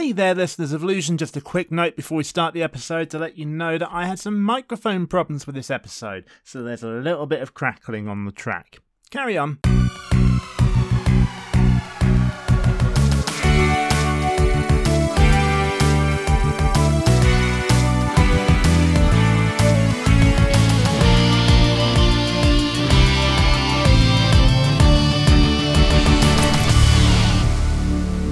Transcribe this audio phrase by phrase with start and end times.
[0.00, 1.18] Hey there, listeners of Illusion.
[1.18, 4.06] Just a quick note before we start the episode to let you know that I
[4.06, 8.24] had some microphone problems with this episode, so there's a little bit of crackling on
[8.24, 8.78] the track.
[9.10, 9.58] Carry on.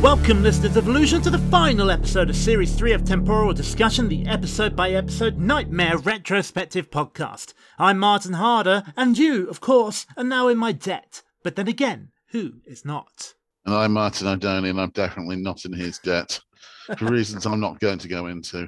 [0.09, 4.26] Welcome, listeners of Illusion, to the final episode of Series 3 of Temporal Discussion, the
[4.26, 7.53] episode by episode Knightmare Retrospective podcast.
[7.79, 11.21] I'm Martin Harder, and you, of course, are now in my debt.
[11.44, 13.35] But then again, who is not?
[13.66, 16.40] And I'm Martin O'Doney, and I'm definitely not in his debt
[16.96, 18.66] for reasons I'm not going to go into.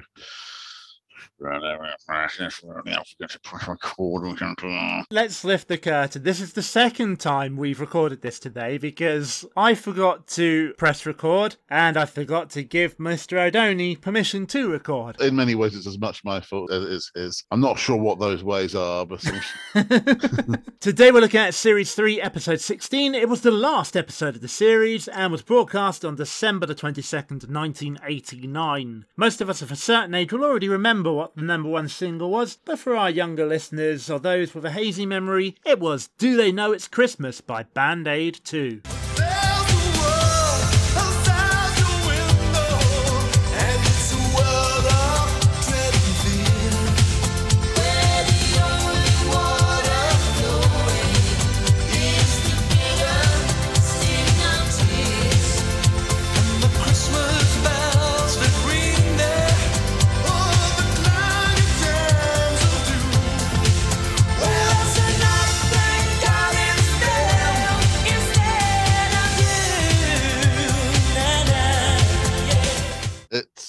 [5.11, 6.23] Let's lift the curtain.
[6.23, 11.55] This is the second time we've recorded this today because I forgot to press record
[11.69, 13.39] and I forgot to give Mr.
[13.39, 15.19] O'Doney permission to record.
[15.21, 17.43] In many ways, it's as much my fault as it is his.
[17.51, 19.21] I'm not sure what those ways are, but
[20.79, 23.15] Today we're looking at Series 3, Episode 16.
[23.15, 27.49] It was the last episode of the series and was broadcast on December the 22nd,
[27.49, 29.05] 1989.
[29.15, 32.29] Most of us of a certain age will already remember what the number one single
[32.29, 36.37] was, but for our younger listeners or those with a hazy memory, it was Do
[36.37, 39.00] They Know It's Christmas by Band Aid 2.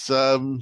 [0.02, 0.60] It's um,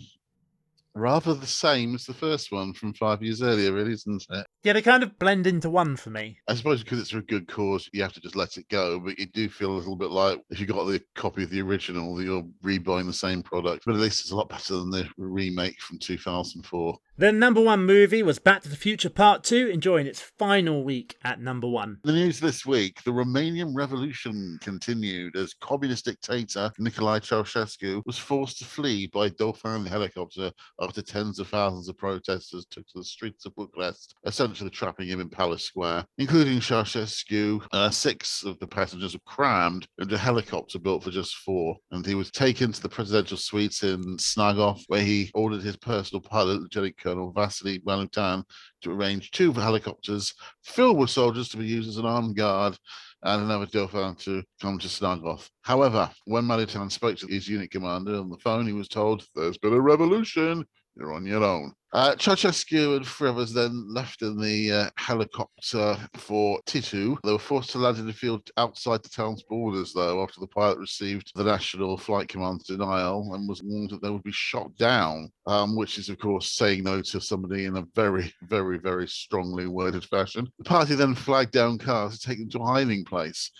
[0.94, 4.46] rather the same as the first one from five years earlier, really, isn't it?
[4.64, 6.38] Yeah, they kind of blend into one for me.
[6.46, 9.00] I suppose because it's for a good cause, you have to just let it go.
[9.00, 11.62] But you do feel a little bit like if you got the copy of the
[11.62, 13.84] original, you're rebuying the same product.
[13.86, 16.98] But at least it's a lot better than the remake from 2004.
[17.20, 21.18] The number one movie was Back to the Future Part 2, enjoying its final week
[21.22, 21.98] at number one.
[22.02, 28.56] The news this week the Romanian Revolution continued as communist dictator Nicolae Ceausescu was forced
[28.60, 30.50] to flee by Dauphin helicopter
[30.80, 35.20] after tens of thousands of protesters took to the streets of Bucharest, essentially trapping him
[35.20, 36.06] in Palace Square.
[36.16, 41.36] Including Ceausescu, uh, six of the passengers were crammed into a helicopter built for just
[41.36, 45.76] four, and he was taken to the presidential suite in Snagov, where he ordered his
[45.76, 48.44] personal pilot, Lieutenant Colonel Vasily Valutan,
[48.82, 50.32] to arrange two helicopters
[50.62, 52.78] filled with soldiers to be used as an armed guard
[53.22, 55.48] and another Dauphin to come to Snagov.
[55.62, 59.58] However, when Malutan spoke to his unit commander on the phone, he was told, There's
[59.58, 60.64] been a revolution.
[60.96, 61.72] You're on your own.
[61.92, 67.16] Uh, Ceausescu and three others then left in the uh, helicopter for Titu.
[67.24, 70.46] They were forced to land in the field outside the town's borders, though, after the
[70.46, 74.74] pilot received the National Flight Command denial and was warned that they would be shot
[74.76, 79.08] down, um, which is, of course, saying no to somebody in a very, very, very
[79.08, 80.46] strongly worded fashion.
[80.58, 83.50] The party then flagged down cars to take them to a hiding place.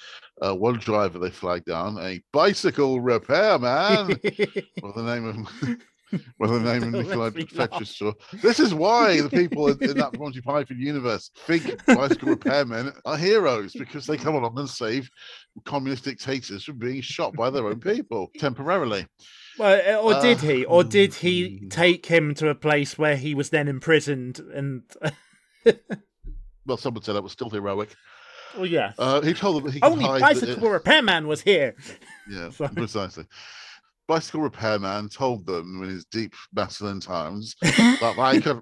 [0.40, 4.08] Uh, one driver they flagged down, a bicycle repairman,
[4.82, 5.78] with the name of
[6.60, 7.44] name of Nikolai me
[8.42, 13.16] This is why the people in, in that Monty Python universe think bicycle repairmen are
[13.16, 15.08] heroes because they come along and save
[15.64, 19.06] communist dictators from being shot by their own people temporarily.
[19.58, 20.64] Well, uh, or did Uh, he?
[20.64, 24.82] Or did he take him to a place where he was then imprisoned and.
[26.66, 27.94] Well, someone said that was still heroic.
[28.56, 28.92] well, yeah.
[28.98, 31.74] Uh, he told them that he Only bicycle the, repairman was here.
[32.30, 33.24] yeah, precisely.
[34.10, 38.60] Bicycle repairman told them in his deep masculine tones that they could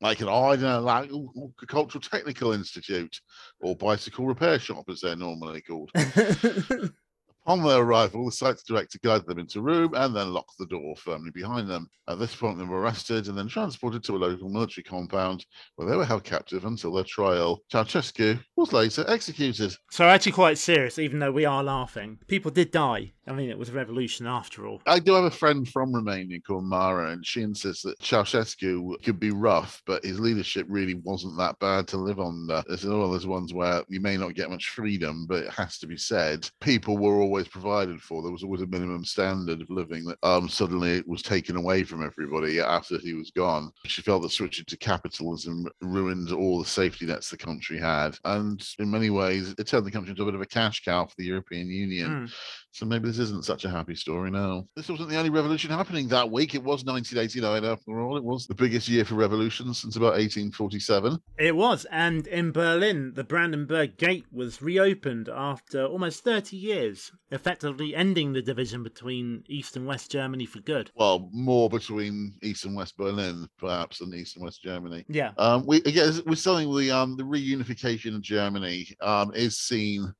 [0.00, 3.20] they could hide in a like, uh, cultural technical institute
[3.60, 5.90] or bicycle repair shop as they're normally called.
[7.46, 10.66] Upon their arrival, the site's director guided them into a room and then locked the
[10.66, 11.88] door firmly behind them.
[12.08, 15.46] At this point, they were arrested and then transported to a local military compound
[15.76, 17.60] where they were held captive until their trial.
[17.72, 19.76] Ceausescu was later executed.
[19.92, 22.18] so, actually, quite serious, even though we are laughing.
[22.26, 23.12] People did die.
[23.28, 24.80] I mean, it was a revolution after all.
[24.86, 29.18] I do have a friend from Romania called Mara, and she insists that Ceausescu could
[29.18, 32.62] be rough, but his leadership really wasn't that bad to live under.
[32.68, 35.78] It's one of those ones where you may not get much freedom, but it has
[35.78, 38.22] to be said, people were always provided for.
[38.22, 41.84] There was always a minimum standard of living that um, suddenly it was taken away
[41.84, 43.70] from everybody after he was gone.
[43.84, 48.18] She felt that switching to capitalism ruined all the safety nets the country had.
[48.24, 51.06] And in many ways, it turned the country into a bit of a cash cow
[51.06, 52.24] for the European Union Hmm.
[52.76, 54.68] So maybe this isn't such a happy story now.
[54.76, 56.54] This wasn't the only revolution happening that week.
[56.54, 58.18] It was 1989 after all.
[58.18, 61.18] It was the biggest year for revolutions since about 1847.
[61.38, 67.96] It was, and in Berlin, the Brandenburg Gate was reopened after almost 30 years, effectively
[67.96, 70.90] ending the division between East and West Germany for good.
[70.96, 75.06] Well, more between East and West Berlin, perhaps, than East and West Germany.
[75.08, 75.32] Yeah.
[75.38, 80.12] Um, we again, we're saying the um, the reunification of Germany um, is seen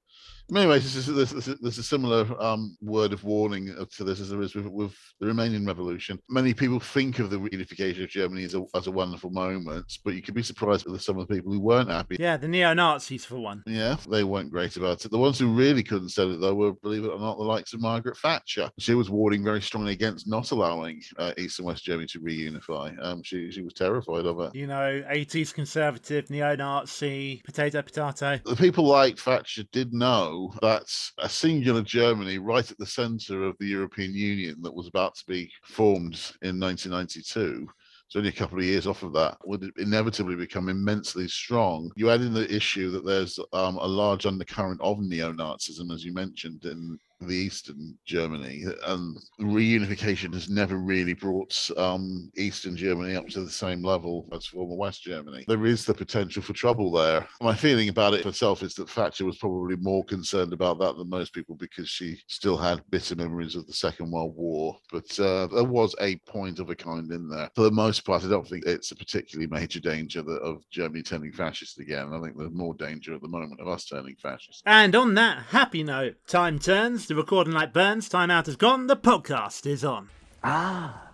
[0.50, 4.20] many ways, this is, this, is, there's a similar um, word of warning to this
[4.20, 6.18] as there is with, with, the Romanian Revolution.
[6.28, 10.14] Many people think of the reunification of Germany as a, as a wonderful moment, but
[10.14, 12.16] you could be surprised with some of the people who weren't happy.
[12.20, 13.62] Yeah, the neo Nazis, for one.
[13.66, 15.10] Yeah, they weren't great about it.
[15.10, 17.72] The ones who really couldn't stand it, though, were, believe it or not, the likes
[17.72, 18.70] of Margaret Thatcher.
[18.78, 22.94] She was warning very strongly against not allowing uh, East and West Germany to reunify.
[23.02, 24.54] Um, she, she was terrified of it.
[24.54, 28.38] You know, 80s conservative, neo Nazi, potato, potato.
[28.44, 30.86] The people like Thatcher did know that
[31.18, 35.24] a singular Germany right at the center of the European Union that was about to
[35.26, 37.68] be formed in 1992
[38.08, 41.90] so only a couple of years off of that would inevitably become immensely strong.
[41.96, 46.14] You add in the issue that there's um, a large undercurrent of neo-Nazism, as you
[46.14, 53.26] mentioned, in the Eastern Germany, and reunification has never really brought um, Eastern Germany up
[53.28, 55.44] to the same level as former West Germany.
[55.48, 57.26] There is the potential for trouble there.
[57.40, 61.08] My feeling about it myself is that Thatcher was probably more concerned about that than
[61.08, 64.76] most people because she still had bitter memories of the Second World War.
[64.92, 67.50] But uh, there was a point of a kind in there.
[67.54, 71.02] For the most part, I don't think it's a particularly major danger that, of Germany
[71.02, 72.12] turning fascist again.
[72.12, 74.62] I think there's more danger at the moment of us turning fascist.
[74.66, 78.86] And on that happy note, time turns the recording light burns, time out is gone,
[78.86, 80.08] the podcast is on.
[80.42, 81.10] Ah,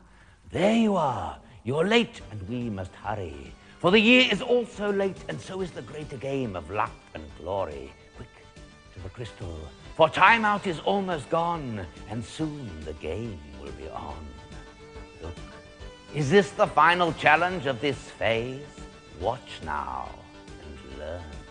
[0.50, 1.39] there you are.
[1.65, 3.53] You're late, and we must hurry.
[3.79, 7.25] For the year is also late, and so is the greater game of luck and
[7.39, 7.93] glory.
[8.17, 8.29] Quick
[8.94, 9.59] to the crystal,
[9.97, 14.27] for time out is almost gone, and soon the game will be on.
[15.23, 15.37] Look,
[16.15, 18.65] is this the final challenge of this phase?
[19.21, 20.09] Watch now
[20.62, 21.42] and learn.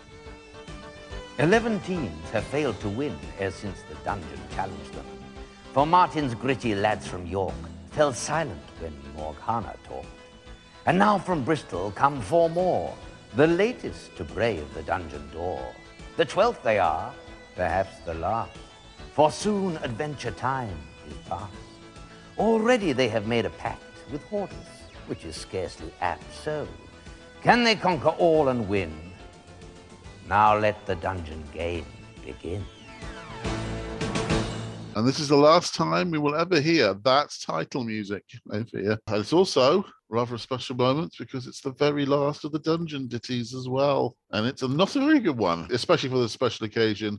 [1.38, 5.06] Eleven teams have failed to win ever since the dungeon challenged them.
[5.72, 7.54] For Martin's gritty lads from York
[7.92, 10.06] fell silent when Morgana talked.
[10.84, 12.94] And now from Bristol come four more,
[13.34, 15.66] the latest to brave the dungeon door.
[16.18, 17.14] The twelfth they are,
[17.56, 18.58] perhaps the last,
[19.14, 20.76] for soon adventure time
[21.08, 21.52] is past.
[22.38, 26.68] Already they have made a pact with Hordriss, which is scarcely apt so.
[27.42, 28.92] Can they conquer all and win?
[30.28, 31.86] Now let the dungeon game
[32.24, 32.64] begin.
[34.94, 38.98] And this is the last time we will ever hear that title music, I fear.
[39.06, 43.08] And it's also rather a special moment because it's the very last of the dungeon
[43.08, 44.16] ditties as well.
[44.32, 47.18] And it's not a very good one, especially for the special occasion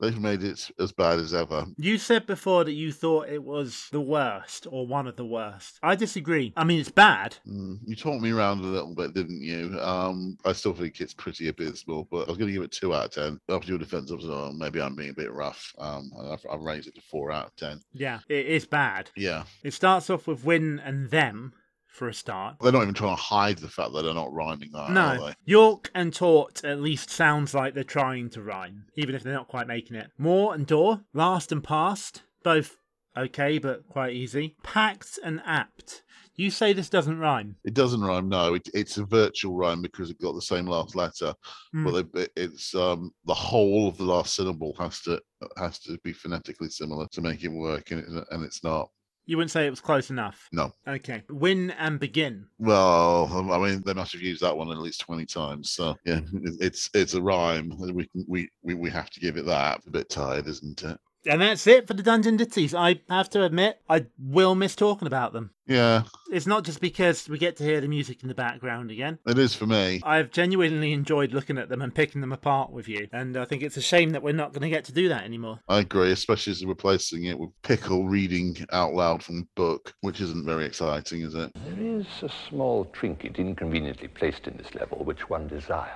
[0.00, 1.66] They've made it as bad as ever.
[1.76, 5.78] You said before that you thought it was the worst or one of the worst.
[5.82, 6.52] I disagree.
[6.56, 7.36] I mean, it's bad.
[7.48, 9.78] Mm, you talked me around a little bit, didn't you?
[9.80, 12.94] Um, I still think it's pretty abysmal, but I was going to give it two
[12.94, 13.40] out of ten.
[13.48, 15.74] After your defense, I was oh, maybe I'm being a bit rough.
[15.78, 17.80] Um, I've, I've raised it to four out of ten.
[17.92, 19.10] Yeah, it is bad.
[19.16, 19.44] Yeah.
[19.64, 21.52] It starts off with win and them
[21.98, 22.56] for a start.
[22.60, 25.32] They're not even trying to hide the fact that they're not rhyming that, no.
[25.44, 29.48] York and Tort at least sounds like they're trying to rhyme, even if they're not
[29.48, 30.10] quite making it.
[30.16, 32.76] More and Door, last and past, both
[33.16, 34.56] okay, but quite easy.
[34.62, 36.04] Packed and apt.
[36.36, 37.56] You say this doesn't rhyme.
[37.64, 38.28] It doesn't rhyme.
[38.28, 41.34] No, it, it's a virtual rhyme because it got the same last letter.
[41.74, 42.06] Mm.
[42.12, 45.20] But it's um, the whole of the last syllable has to
[45.56, 48.88] has to be phonetically similar to make it work, and, it, and it's not.
[49.28, 50.48] You wouldn't say it was close enough.
[50.52, 50.72] No.
[50.88, 51.22] Okay.
[51.28, 52.46] Win and begin.
[52.58, 55.70] Well, I mean, they must have used that one at least twenty times.
[55.70, 56.20] So yeah,
[56.60, 57.74] it's it's a rhyme.
[57.78, 59.82] We we we we have to give it that.
[59.86, 60.98] a bit tired, isn't it?
[61.28, 62.74] And that's it for the Dungeon Ditties.
[62.74, 65.50] I have to admit, I will miss talking about them.
[65.66, 66.04] Yeah.
[66.32, 69.18] It's not just because we get to hear the music in the background again.
[69.26, 70.00] It is for me.
[70.04, 73.08] I've genuinely enjoyed looking at them and picking them apart with you.
[73.12, 75.24] And I think it's a shame that we're not going to get to do that
[75.24, 75.60] anymore.
[75.68, 79.92] I agree, especially as we're replacing it with Pickle reading out loud from a book,
[80.00, 81.52] which isn't very exciting, is it?
[81.54, 85.90] There is a small trinket inconveniently placed in this level which one desires.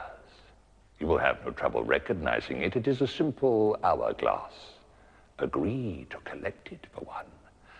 [1.00, 2.76] You will have no trouble recognizing it.
[2.76, 4.52] It is a simple hourglass
[5.38, 7.26] agree to collect it for one,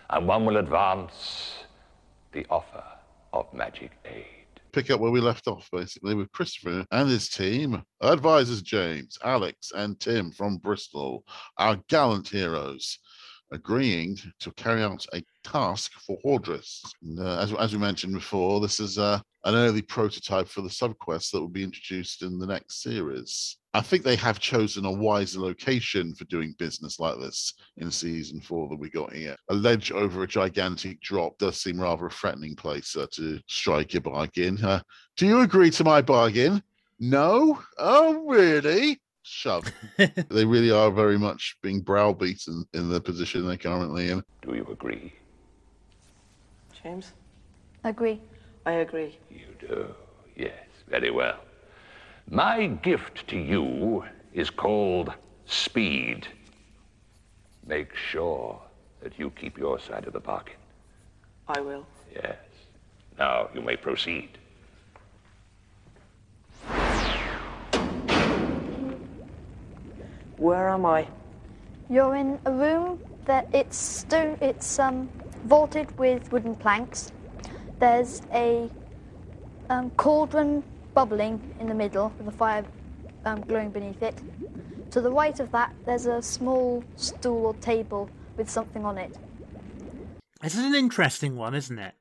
[0.09, 1.63] and one will advance
[2.31, 2.83] the offer
[3.31, 4.25] of magic aid.
[4.71, 9.71] Pick up where we left off, basically, with Christopher and his team, advisors James, Alex,
[9.75, 11.23] and Tim from Bristol,
[11.57, 12.97] our gallant heroes,
[13.51, 16.81] agreeing to carry out a task for Hordriss.
[17.19, 21.31] Uh, as, as we mentioned before, this is uh, an early prototype for the subquest
[21.31, 23.57] that will be introduced in the next series.
[23.73, 28.39] I think they have chosen a wiser location for doing business like this in season
[28.39, 29.35] four that we got here.
[29.49, 33.93] A ledge over a gigantic drop does seem rather a threatening place uh, to strike
[33.93, 34.63] your bargain.
[34.63, 34.81] Uh,
[35.17, 36.61] do you agree to my bargain?
[36.99, 37.59] No?
[37.79, 39.01] Oh, really?
[39.23, 39.71] Shove.
[39.97, 44.21] they really are very much being browbeaten in the position they're currently in.
[44.43, 45.13] Do you agree?
[46.83, 47.13] James?
[47.83, 48.21] Agree.
[48.65, 49.17] I agree.
[49.29, 49.87] You do,
[50.35, 50.53] yes,
[50.87, 51.39] very well.
[52.29, 55.13] My gift to you is called
[55.45, 56.27] speed.
[57.65, 58.61] Make sure
[59.01, 60.55] that you keep your side of the bargain.
[61.47, 61.85] I will.
[62.13, 62.37] Yes.
[63.17, 64.37] Now you may proceed.
[70.37, 71.07] Where am I?
[71.89, 74.37] You're in a room that it's stone.
[74.41, 75.09] It's um,
[75.45, 77.11] vaulted with wooden planks.
[77.83, 78.69] There's a
[79.69, 80.63] um, cauldron
[80.93, 82.63] bubbling in the middle with a fire
[83.25, 84.15] um, glowing beneath it.
[84.91, 89.13] To the right of that, there's a small stool or table with something on it.
[90.41, 91.93] This is an interesting one, isn't it?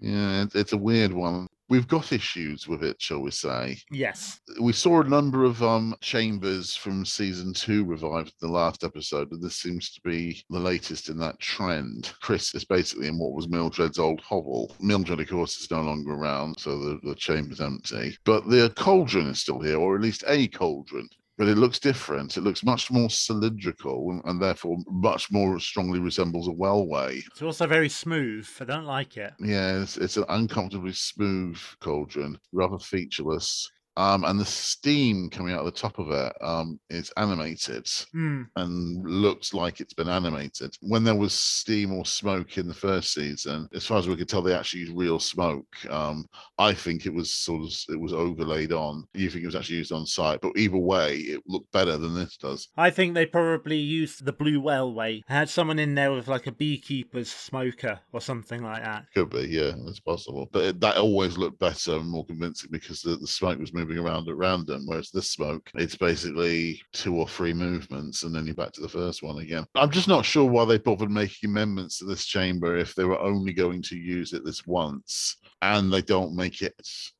[0.00, 1.46] Yeah, it- it's a weird one.
[1.72, 3.78] We've got issues with it, shall we say.
[3.90, 4.38] Yes.
[4.60, 9.32] We saw a number of um chambers from season two revived in the last episode,
[9.32, 12.12] and this seems to be the latest in that trend.
[12.20, 14.76] Chris is basically in what was Mildread's old hovel.
[14.80, 18.18] Mildred, of course, is no longer around, so the, the chamber's empty.
[18.26, 21.08] But the cauldron is still here, or at least a cauldron.
[21.42, 22.36] But it looks different.
[22.36, 27.20] It looks much more cylindrical and, therefore much more strongly resembles a wellway.
[27.32, 28.48] It's also very smooth.
[28.60, 29.32] I don't like it.
[29.40, 33.68] Yeah, it's, it's an uncomfortably smooth cauldron, rather featureless.
[33.96, 38.42] Um, and the steam coming out of the top of it um, is animated Hmm.
[38.56, 40.76] and looks like it's been animated.
[40.80, 44.28] When there was steam or smoke in the first season, as far as we could
[44.28, 45.66] tell, they actually used real smoke.
[45.90, 46.26] Um,
[46.58, 49.06] I think it was sort of it was overlaid on.
[49.14, 52.14] You think it was actually used on site, but either way, it looked better than
[52.14, 52.68] this does.
[52.76, 55.22] I think they probably used the Blue Wellway.
[55.28, 59.06] Had someone in there with like a beekeeper's smoker or something like that.
[59.14, 60.48] Could be, yeah, it's possible.
[60.52, 63.98] But it, that always looked better and more convincing because the, the smoke was moving
[63.98, 68.54] around at random, whereas this smoke, it's basically two or three movements and then you're
[68.54, 69.66] back to the first one again.
[69.74, 73.18] I'm just not sure why they bothered making amendments to this chamber if they were
[73.20, 76.74] only going to use it this once and they don't make it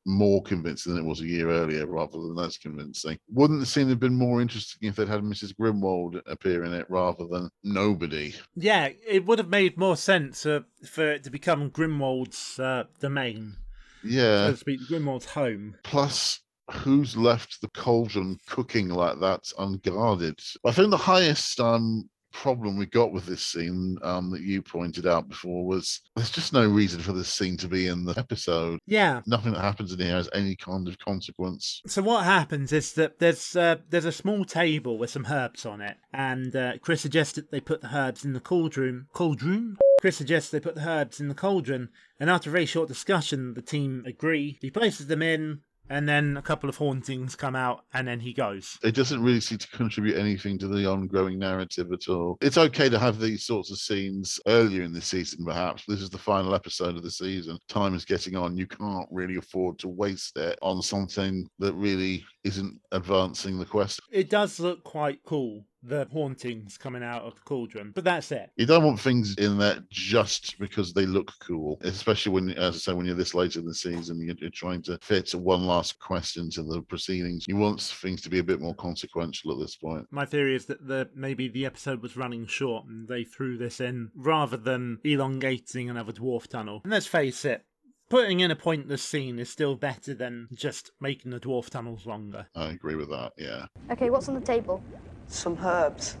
[0.05, 3.17] more convincing than it was a year earlier rather than less convincing.
[3.29, 5.53] Wouldn't the scene have been more interesting if they'd had Mrs.
[5.55, 8.33] Grimwald appear in it rather than nobody?
[8.55, 13.55] Yeah, it would have made more sense uh, for it to become Grimwald's uh, domain,
[14.03, 14.47] Yeah.
[14.47, 15.75] so to speak, Grimwald's home.
[15.83, 16.41] Plus,
[16.71, 20.39] who's left the cauldron cooking like that unguarded?
[20.65, 25.05] I think the highest um problem we got with this scene um that you pointed
[25.05, 28.79] out before was there's just no reason for this scene to be in the episode.
[28.87, 29.21] Yeah.
[29.27, 31.81] Nothing that happens in here has any kind of consequence.
[31.85, 35.79] So what happens is that there's uh, there's a small table with some herbs on
[35.81, 39.07] it, and uh, Chris suggests that they put the herbs in the cauldron.
[39.13, 39.77] Cauldron.
[40.01, 41.89] Chris suggests they put the herbs in the cauldron,
[42.19, 44.57] and after a very short discussion, the team agree.
[44.59, 45.61] He places them in,
[45.93, 48.79] and then a couple of hauntings come out, and then he goes.
[48.83, 52.37] It doesn't really seem to contribute anything to the ongoing narrative at all.
[52.41, 55.83] It's okay to have these sorts of scenes earlier in the season, perhaps.
[55.87, 57.59] This is the final episode of the season.
[57.69, 58.57] Time is getting on.
[58.57, 63.99] You can't really afford to waste it on something that really isn't advancing the quest.
[64.11, 68.51] It does look quite cool, the hauntings coming out of the cauldron, but that's it.
[68.55, 72.77] You don't want things in there just because they look cool, especially when, as I
[72.79, 75.99] say, when you're this late in the season, you're, you're trying to fit one last
[75.99, 77.45] quest into the proceedings.
[77.47, 80.05] You want things to be a bit more consequential at this point.
[80.11, 83.79] My theory is that the maybe the episode was running short and they threw this
[83.79, 86.81] in rather than elongating another dwarf tunnel.
[86.83, 87.65] And let's face it,
[88.13, 92.45] putting in a pointless scene is still better than just making the dwarf tunnels longer.
[92.55, 93.65] I agree with that, yeah.
[93.89, 94.83] Okay, what's on the table?
[95.25, 96.17] Some herbs.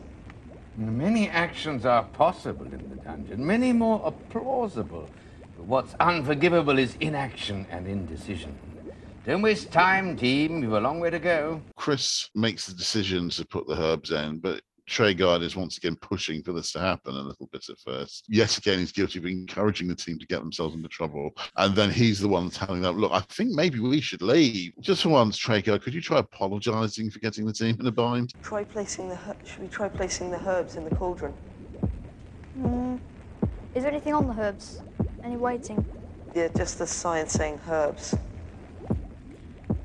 [0.75, 5.07] Many actions are possible in the dungeon, many more are plausible.
[5.55, 8.57] But what's unforgivable is inaction and indecision.
[9.23, 10.63] Don't waste time, team.
[10.63, 11.61] You've a long way to go.
[11.75, 16.43] Chris makes the decision to put the herbs in, but Treguard is once again pushing
[16.43, 18.25] for this to happen a little bit at first.
[18.27, 21.31] Yet again, he's guilty of encouraging the team to get themselves into trouble.
[21.55, 24.73] And then he's the one telling them, look, I think maybe we should leave.
[24.81, 28.33] Just for once, Treguard, could you try apologizing for getting the team in a bind?
[28.43, 29.15] Try placing the.
[29.15, 31.31] her- Should we try placing the herbs in the cauldron?
[32.55, 32.97] Hmm.
[33.75, 34.81] Is there anything on the herbs?
[35.23, 35.83] Any writing?
[36.35, 38.15] Yeah, just the sign saying herbs.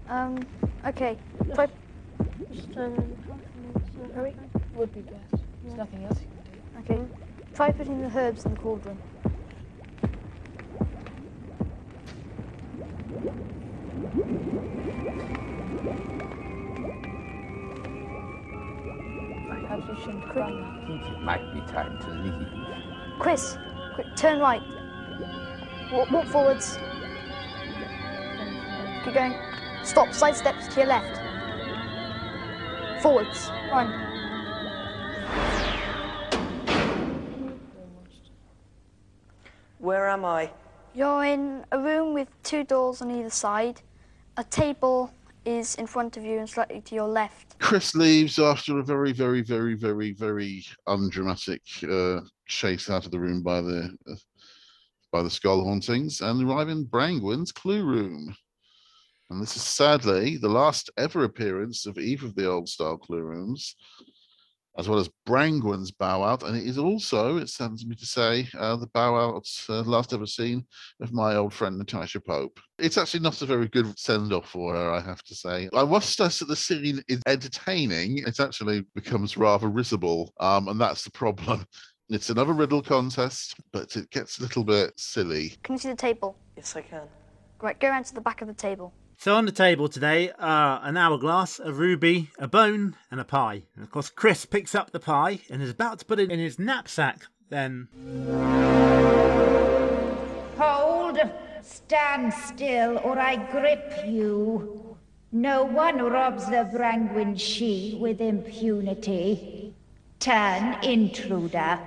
[0.08, 0.44] Um.
[0.86, 1.16] Okay.
[1.54, 1.68] Try.
[2.74, 4.34] Hurry.
[4.78, 5.42] Would be best.
[5.64, 6.28] There's nothing else you
[6.84, 6.94] can do.
[6.94, 7.08] Okay.
[7.52, 8.96] Try putting the herbs in the cauldron.
[19.88, 20.82] you shouldn't have done that.
[20.82, 23.18] I think it might be time to leave.
[23.18, 23.56] Chris,
[23.94, 24.62] quick, turn right.
[25.90, 26.78] Walk, walk forwards.
[29.04, 29.34] Keep going.
[29.82, 30.12] Stop.
[30.12, 31.20] Side steps to your left.
[33.02, 33.50] Forwards.
[33.72, 34.07] Run.
[39.78, 40.50] Where am I?
[40.94, 43.80] You're in a room with two doors on either side.
[44.36, 45.12] A table
[45.44, 47.58] is in front of you and slightly to your left.
[47.58, 53.18] Chris leaves after a very, very, very, very, very undramatic uh, chase out of the
[53.18, 54.14] room by the uh,
[55.10, 58.36] by the skull hauntings and arrive in Brangwen's clue room.
[59.30, 63.22] And this is sadly the last ever appearance of either of the old style clue
[63.22, 63.74] rooms,
[64.78, 66.44] as well as Brangwen's bow out.
[66.44, 70.12] And it is also, it saddens me to say, uh, the bow out uh, last
[70.12, 70.64] ever seen
[71.00, 72.60] of my old friend Natasha Pope.
[72.78, 75.68] It's actually not a very good send off for her, I have to say.
[75.74, 78.18] I must stress that the scene is entertaining.
[78.18, 81.66] It actually becomes rather risible, um, and that's the problem.
[82.10, 85.52] It's another riddle contest, but it gets a little bit silly.
[85.62, 86.38] Can you see the table?
[86.56, 87.02] Yes, I can.
[87.60, 88.94] Right, go around to the back of the table.
[89.20, 93.64] So on the table today are an hourglass, a ruby, a bone, and a pie.
[93.74, 96.38] And of course, Chris picks up the pie and is about to put it in
[96.38, 97.26] his knapsack.
[97.48, 97.88] Then
[100.56, 101.18] Hold!
[101.62, 104.96] Stand still, or I grip you.
[105.32, 109.74] No one robs the Brangwen shield with impunity.
[110.20, 111.80] Turn, intruder.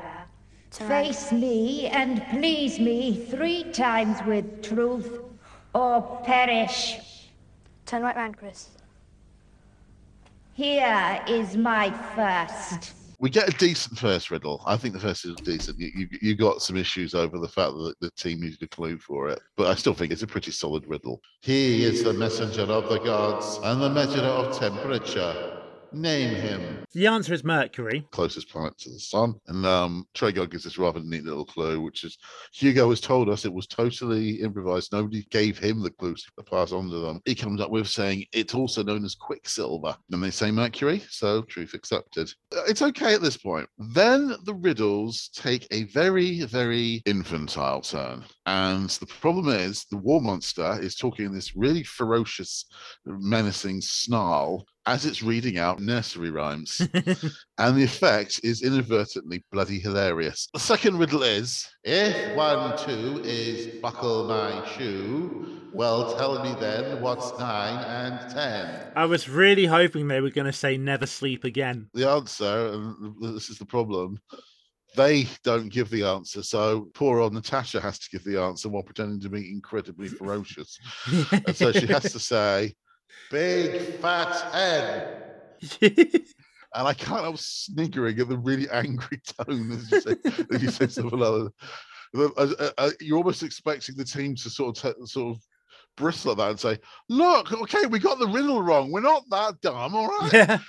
[0.70, 5.18] Face me and please me three times with truth,
[5.74, 6.98] or perish.
[7.92, 8.70] Turn right round, Chris.
[10.54, 12.94] Here is my first.
[13.20, 14.64] We get a decent first riddle.
[14.66, 15.78] I think the first is decent.
[15.78, 18.98] You, you, you got some issues over the fact that the team needed a clue
[18.98, 21.20] for it, but I still think it's a pretty solid riddle.
[21.42, 25.61] He is the messenger of the gods and the measurer of temperature.
[25.94, 26.86] Name him.
[26.94, 28.08] the answer is Mercury.
[28.12, 29.36] Closest planet to the sun.
[29.48, 32.18] And um, Treguard gives this rather neat little clue, which is
[32.54, 34.92] Hugo has told us it was totally improvised.
[34.94, 37.22] Nobody gave him the clues to pass on to them.
[37.26, 39.96] He comes up with saying it's also known as Quicksilver.
[40.12, 42.34] And they say Mercury, so truth accepted.
[42.56, 43.68] Uh, It's okay at this point.
[43.78, 48.24] Then the riddles take a very, very infantile turn.
[48.46, 52.66] And the problem is the wall monster is talking in this really ferocious,
[53.06, 56.82] menacing snarl as it's reading out nursery rhymes.
[57.58, 60.48] and the effect is inadvertently bloody hilarious.
[60.54, 67.02] The second riddle is if one, two is buckle my shoe, well, tell me then
[67.02, 68.92] what's nine and ten.
[68.96, 71.90] I was really hoping they were going to say never sleep again.
[71.94, 74.20] The answer, and this is the problem,
[74.96, 76.44] they don't give the answer.
[76.44, 80.78] So poor old Natasha has to give the answer while pretending to be incredibly ferocious.
[81.32, 82.74] and so she has to say,
[83.30, 86.22] big fat hen.
[86.74, 90.16] And I can't help sniggering at the really angry tone as you say,
[90.54, 91.52] as you say something like
[92.14, 92.32] that.
[92.38, 95.44] Uh, uh, uh, You're almost expecting the team to sort of, sort of
[95.98, 96.78] bristle at that and say,
[97.10, 98.92] "Look, okay, we got the riddle wrong.
[98.92, 100.60] We're not that dumb, all right." Yeah.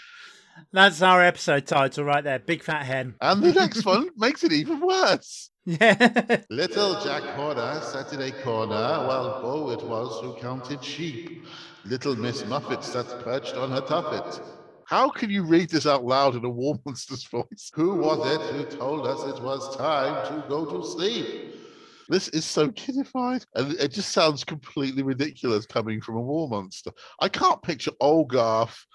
[0.72, 2.38] That's our episode title right there.
[2.38, 3.14] Big fat hen.
[3.20, 5.50] And the next one makes it even worse.
[5.64, 6.42] Yeah.
[6.50, 11.46] Little Jack Horner sat in a corner while Bo it was who counted sheep.
[11.85, 14.40] Little Miss Muffet sat perched on her tuffet.
[14.85, 17.71] How can you read this out loud in a war monster's voice?
[17.75, 21.33] Who was it who told us it was time to go to sleep?
[22.09, 26.92] This is so kidified, and it just sounds completely ridiculous coming from a wall monster.
[27.21, 28.87] I can't picture Olgarth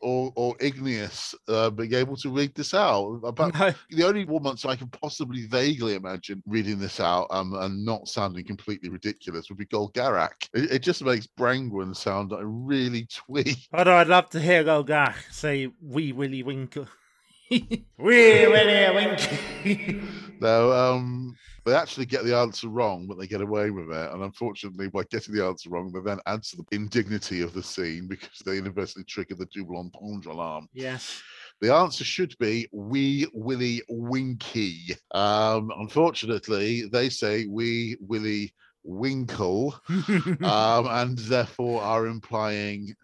[0.00, 3.20] or, or Igneous uh, being able to read this out.
[3.34, 3.72] But No.
[3.90, 8.08] the only wall monster I can possibly vaguely imagine reading this out um, and not
[8.08, 10.48] sounding completely ridiculous would be Golgarach.
[10.54, 13.56] It, it just makes Brangwen sound like really twee.
[13.72, 16.86] Although I'd love to hear Golgarach say Wee Willy Winkle.
[17.50, 20.08] Wee Willy Winkle.
[20.40, 24.12] No, um, they actually get the answer wrong, but they get away with it.
[24.12, 27.62] And unfortunately, by getting the answer wrong, they then add to the indignity of the
[27.62, 30.68] scene because they inadvertently trigger the double entendre alarm.
[30.72, 31.22] yes.
[31.60, 34.96] The answer should be Wee Willy Winky.
[35.10, 42.94] Um, unfortunately, they say Wee Willy Winkle, um, and therefore are implying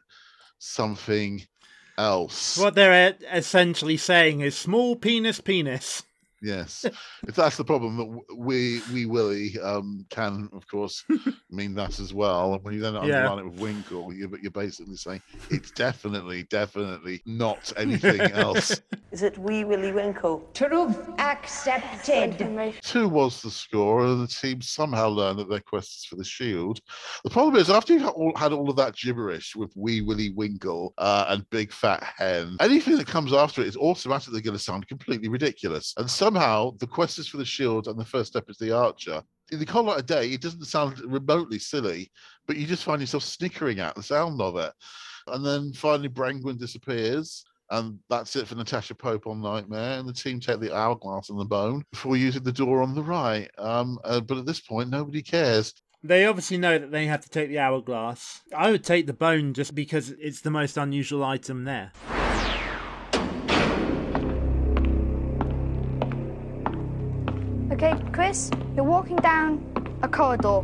[0.58, 1.42] something
[1.98, 2.56] else.
[2.56, 6.02] what they're e- essentially saying is small penis penis.
[6.42, 6.84] Yes,
[7.26, 11.04] if that's the problem, that we we Willie um, can of course
[11.50, 12.54] mean that as well.
[12.54, 13.00] And when you then Yeah.
[13.00, 18.80] underline it with Winkle, you're, you're basically saying it's definitely, definitely not anything else.
[19.12, 20.50] Is it Wee Willie Winkle?
[20.52, 22.36] Truth accepted.
[22.82, 26.24] Two was the score, and the team somehow learned that their quest is for the
[26.24, 26.80] shield.
[27.24, 28.02] The problem is, after you've
[28.36, 32.96] had all, of that gibberish with Wee Willie Winkle uh, and Big Fat Hen, anything
[32.96, 35.94] that comes after it is automatically going to sound completely ridiculous.
[35.96, 39.22] And somehow, the quest is for the shield, and the first step is the archer.
[39.52, 42.10] In the cold light of day, it doesn't sound remotely silly,
[42.46, 44.72] but you just find yourself snickering at the sound of it.
[45.28, 47.44] And then finally, Brangwen disappears.
[47.70, 49.98] And that's it for Natasha Pope on Knightmare.
[49.98, 53.02] And the team take the hourglass and the bone before using the door on the
[53.02, 53.50] right.
[53.58, 55.74] Um, uh, but at this point, nobody cares.
[56.04, 58.42] They obviously know that they have to take the hourglass.
[58.54, 61.92] I would take the bone just because it's the most unusual item there.
[67.76, 69.60] Okay, Chris, you're walking down
[70.02, 70.60] a corridor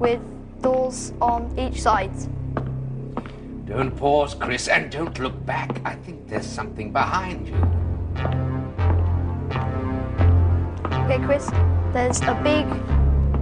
[0.00, 0.20] with
[0.60, 2.10] doors on each side.
[3.66, 5.80] Don't pause, Chris, and don't look back.
[5.84, 7.54] I think there's something behind you.
[11.04, 11.48] Okay, Chris,
[11.92, 12.66] there's a big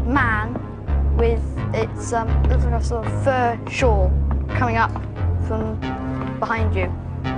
[0.04, 0.52] man
[1.16, 4.12] with its um looks like a sort of fur shawl
[4.50, 4.92] coming up
[5.48, 5.80] from
[6.38, 6.92] behind you.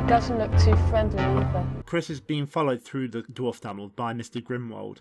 [0.09, 1.67] Doesn't look too friendly either.
[1.85, 4.43] Chris is being followed through the dwarf tunnel by Mr.
[4.43, 4.99] Grimwald.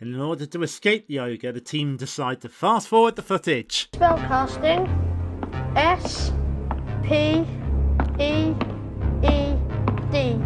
[0.00, 3.90] And in order to escape the ogre, the team decide to fast forward the footage.
[3.92, 4.86] Spellcasting
[5.76, 6.32] S
[7.02, 7.44] P
[8.18, 8.54] E
[9.22, 9.54] E
[10.10, 10.40] D.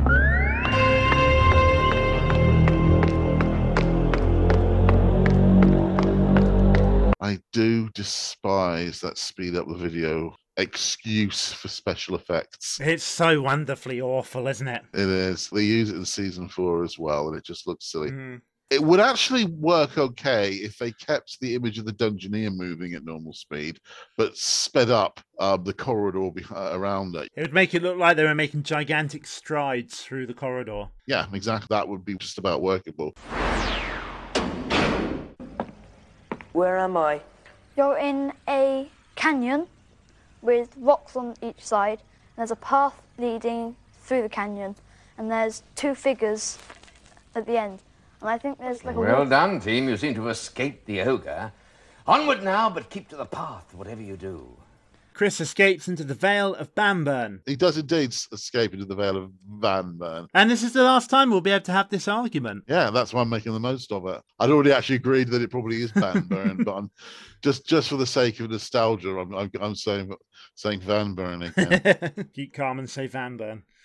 [7.21, 12.78] I do despise that speed up the video excuse for special effects.
[12.80, 14.82] It's so wonderfully awful, isn't it?
[14.92, 15.48] It is.
[15.50, 18.10] They use it in season four as well, and it just looks silly.
[18.10, 18.40] Mm.
[18.70, 23.04] It would actually work okay if they kept the image of the Dungeoneer moving at
[23.04, 23.78] normal speed,
[24.16, 27.28] but sped up um, the corridor be- uh, around it.
[27.36, 30.86] It would make it look like they were making gigantic strides through the corridor.
[31.06, 31.66] Yeah, exactly.
[31.68, 33.14] That would be just about workable.
[36.52, 37.20] Where am I?
[37.76, 39.66] You're in a canyon
[40.42, 42.02] with rocks on each side.
[42.37, 44.74] There's a path leading through the canyon,
[45.16, 46.59] and there's two figures
[47.35, 47.78] at the end.
[48.20, 49.88] And I think there's like a Well done, team.
[49.88, 51.52] You seem to have escaped the ogre.
[52.07, 54.46] Onward now, but keep to the path, whatever you do.
[55.14, 57.40] Chris escapes into the Vale of Banburn.
[57.46, 60.27] He does indeed escape into the Vale of Van Burn.
[60.35, 62.64] And this is the last time we'll be able to have this argument.
[62.68, 64.20] Yeah, that's why I'm making the most of it.
[64.38, 66.90] I'd already actually agreed that it probably is Van Burn, but I'm
[67.42, 70.12] just just for the sake of nostalgia, I'm I'm, I'm saying
[70.55, 72.31] saying Van Burn again.
[72.35, 73.59] Keep calm and say Vanburn.
[73.59, 73.82] It's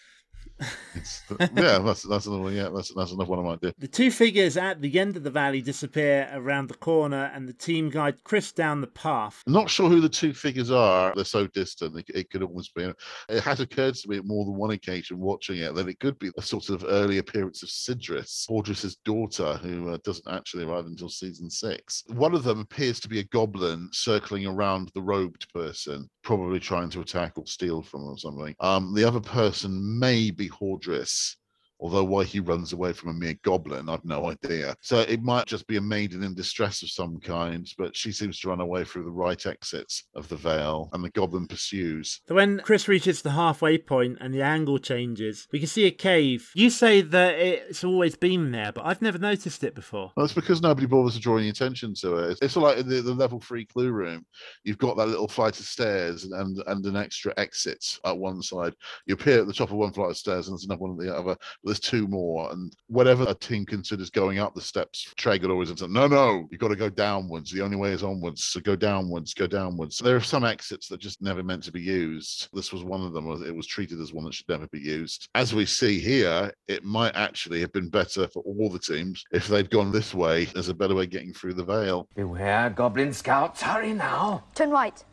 [0.57, 2.53] the- yeah, that's that's another one.
[2.55, 3.71] Yeah, that's that's another one I might do.
[3.77, 7.53] The two figures at the end of the valley disappear around the corner, and the
[7.53, 9.43] team guide Chris down the path.
[9.45, 11.13] I'm not sure who the two figures are.
[11.15, 11.97] They're so distant.
[11.97, 12.91] It, it could almost be.
[13.29, 16.17] It has occurred to me at more than one occasion watching it that it could
[16.19, 20.85] be a sort of early appearance of Sidriss, Audris's daughter, who uh, doesn't actually arrive
[20.85, 22.03] until season six.
[22.07, 26.89] One of them appears to be a goblin circling around the robed person, probably trying
[26.89, 28.55] to attack or steal from or something.
[28.59, 31.37] Um, the other person may be Hordriss.
[31.79, 34.75] Although why he runs away from a mere goblin, I've no idea.
[34.81, 38.39] So it might just be a maiden in distress of some kind, but she seems
[38.39, 42.21] to run away through the right exits of the Vale, and the goblin pursues.
[42.27, 45.91] So when Chris reaches the halfway point and the angle changes, we can see a
[45.91, 46.51] cave.
[46.55, 50.11] You say that it's always been there, but I've never noticed it before.
[50.15, 52.31] Well, it's because nobody bothers to draw any attention to it.
[52.31, 54.25] It's, it's sort of like the, the level three clue room.
[54.63, 58.41] You've got that little flight of stairs and, and, and an extra exit at one
[58.41, 58.73] side.
[59.05, 61.05] You appear at the top of one flight of stairs and there's another one at
[61.05, 61.37] the other.
[61.67, 62.49] But there's two more.
[62.53, 66.61] And whatever a team considers going up the steps, Treguard always says, no, no, you've
[66.61, 67.51] got to go downwards.
[67.51, 68.45] The only way is onwards.
[68.45, 69.97] So go downwards, go downwards.
[69.97, 72.47] There are some exits that just never meant to be used.
[72.53, 73.29] This was one of them.
[73.45, 75.27] It was treated as one that should never be used.
[75.35, 79.49] As we see here, it might actually have been better for all the teams if
[79.49, 80.45] they'd gone this way.
[80.45, 82.07] There's a better way getting through the veil.
[82.15, 83.61] Beware, goblin scouts.
[83.61, 84.45] Hurry now.
[84.55, 85.03] Turn right.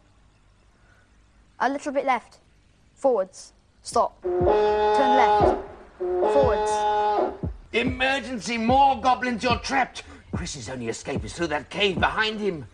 [1.59, 2.39] A little bit left.
[2.95, 3.55] Forwards.
[3.83, 4.23] Stop.
[4.23, 5.74] Turn left.
[6.05, 6.71] Forwards.
[7.73, 8.59] Emergency!
[8.59, 9.43] More goblins!
[9.43, 10.03] You're trapped!
[10.35, 12.67] Chris's only escape is through that cave behind him.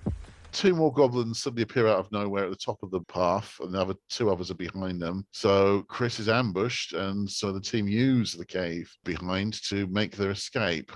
[0.52, 3.72] Two more goblins suddenly appear out of nowhere at the top of the path, and
[3.72, 5.24] the other two others are behind them.
[5.30, 10.30] So Chris is ambushed, and so the team use the cave behind to make their
[10.32, 10.90] escape.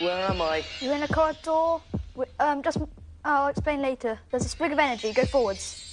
[0.00, 0.64] Where am I?
[0.80, 1.80] You're in a corridor.
[2.14, 2.78] wi- Um, just
[3.24, 4.18] I'll explain later.
[4.30, 5.12] There's a sprig of energy.
[5.12, 5.86] Go forwards.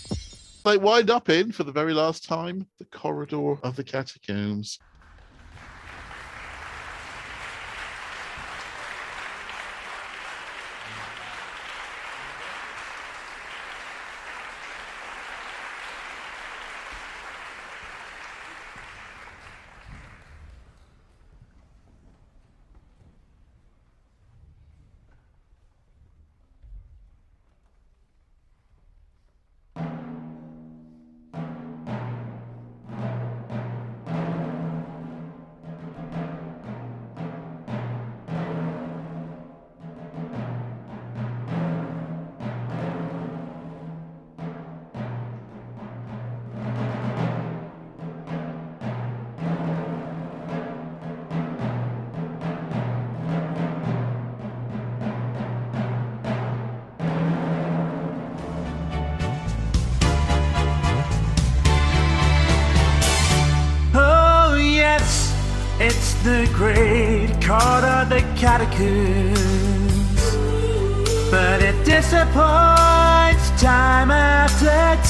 [0.68, 4.80] They wind up in, for the very last time, the corridor of the catacombs.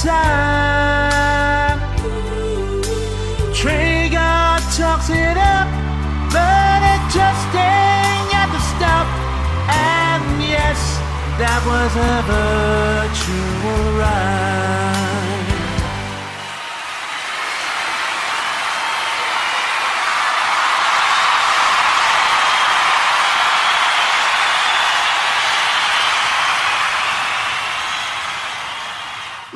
[0.07, 1.79] Time.
[3.51, 5.67] Treguard talks it up,
[6.31, 9.07] but it just ain't got the stuff.
[9.67, 10.79] And yes,
[11.39, 15.06] that was a virtual ride.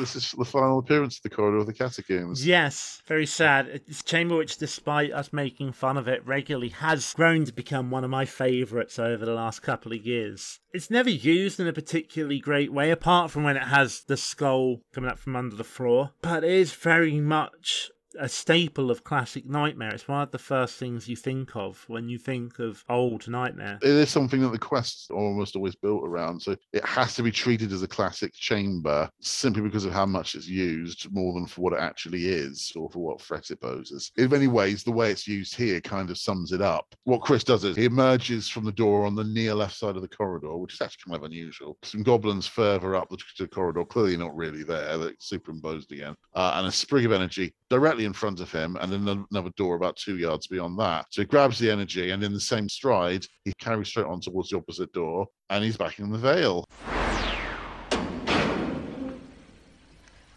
[0.02, 2.44] This is the final appearance of the corridor of the catacombs.
[2.44, 3.68] Yes, very sad.
[3.68, 7.88] It's a chamber which, despite us making fun of it regularly, has grown to become
[7.88, 10.58] one of my favourites over the last couple of years.
[10.72, 14.80] It's never used in a particularly great way, apart from when it has the skull
[14.92, 19.46] coming up from under the floor, but it is very much a staple of classic
[19.46, 19.94] Knightmare.
[19.94, 23.78] It's one of the first things you think of when you think of old Knightmare.
[23.82, 26.40] It is something that the quest almost always built around.
[26.40, 30.34] So it has to be treated as a classic chamber simply because of how much
[30.34, 34.10] it's used more than for what it actually is or for what threat it poses.
[34.16, 36.94] In many ways, the way it's used here kind of sums it up.
[37.04, 40.02] What Chris does is he emerges from the door on the near left side of
[40.02, 41.76] the corridor, which is actually kind of unusual.
[41.82, 46.54] Some goblins further up the, the corridor, clearly not really there, they're superimposed again, uh,
[46.56, 49.96] and a sprig of energy directly in front of him, and then another door about
[49.96, 51.06] two yards beyond that.
[51.08, 54.50] So he grabs the energy, and in the same stride, he carries straight on towards
[54.50, 56.66] the opposite door, and he's back in the veil.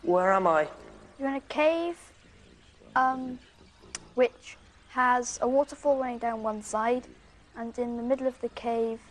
[0.03, 0.69] Where am I?
[1.19, 1.97] You're in a cave,
[2.95, 3.37] um,
[4.13, 4.55] which
[4.91, 7.05] has a waterfall running down one side,
[7.57, 9.01] and in the middle of the cave,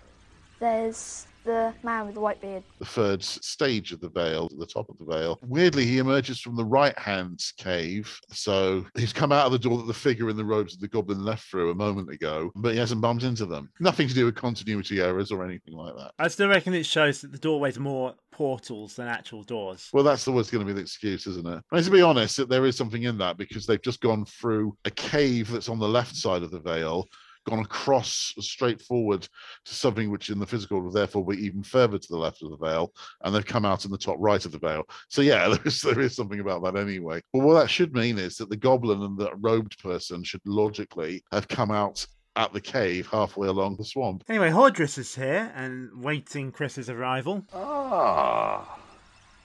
[0.60, 2.62] there's the man with the white beard.
[2.78, 5.38] The third stage of the veil, at the top of the veil.
[5.42, 8.18] Weirdly, he emerges from the right hand cave.
[8.30, 10.88] So he's come out of the door that the figure in the robes of the
[10.88, 13.70] goblin left through a moment ago, but he hasn't bumped into them.
[13.80, 16.12] Nothing to do with continuity errors or anything like that.
[16.18, 19.88] I still reckon it shows that the doorways are more portals than actual doors.
[19.92, 21.62] Well, that's always going to be the excuse, isn't it?
[21.70, 24.76] I mean, to be honest, there is something in that because they've just gone through
[24.84, 27.06] a cave that's on the left side of the veil,
[27.44, 29.28] gone across straight forward
[29.64, 32.50] to something which in the physical will therefore be even further to the left of
[32.50, 34.84] the veil, and they've come out in the top right of the veil.
[35.08, 37.20] So yeah, there is there is something about that anyway.
[37.32, 41.22] But what that should mean is that the goblin and the robed person should logically
[41.32, 44.24] have come out at the cave halfway along the swamp.
[44.28, 47.44] Anyway, Hordriss is here and waiting Chris's arrival.
[47.54, 48.78] Ah,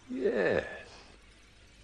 [0.09, 0.65] yes.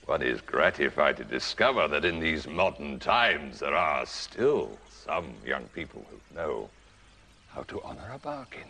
[0.05, 5.63] One is gratified to discover that in these modern times there are still some young
[5.65, 6.69] people who know
[7.49, 8.67] how to honor a bargain.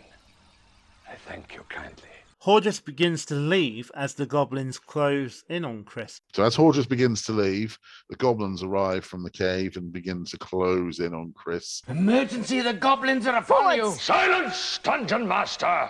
[1.09, 2.09] I thank you kindly.
[2.43, 6.21] Hordriss begins to leave as the goblins close in on Chris.
[6.33, 10.37] So as Hordriss begins to leave, the goblins arrive from the cave and begin to
[10.37, 11.81] close in on Chris.
[11.87, 13.91] Emergency, the goblins are upon you!
[13.93, 15.89] Silence, Dungeon Master!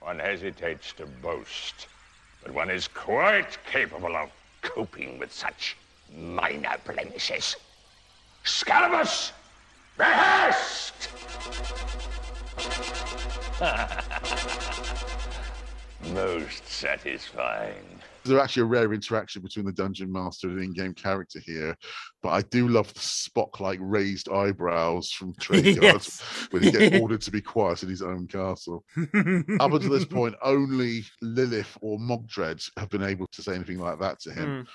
[0.00, 1.86] One hesitates to boast,
[2.42, 4.30] but one is quite capable of
[4.62, 5.76] coping with such
[6.16, 7.54] minor blemishes.
[8.44, 9.32] Scalabus,
[9.96, 11.08] behest!
[16.14, 17.74] Most satisfying.
[18.24, 21.76] There's actually a rare interaction between the dungeon master and the in-game character here,
[22.22, 26.20] but I do love the Spock-like raised eyebrows from Treguard Yes.
[26.50, 28.84] when he gets ordered to be quiet in his own castle.
[28.98, 33.98] Up until this point, only Lilith or Mogdred have been able to say anything like
[34.00, 34.64] that to him.
[34.64, 34.68] Hmm.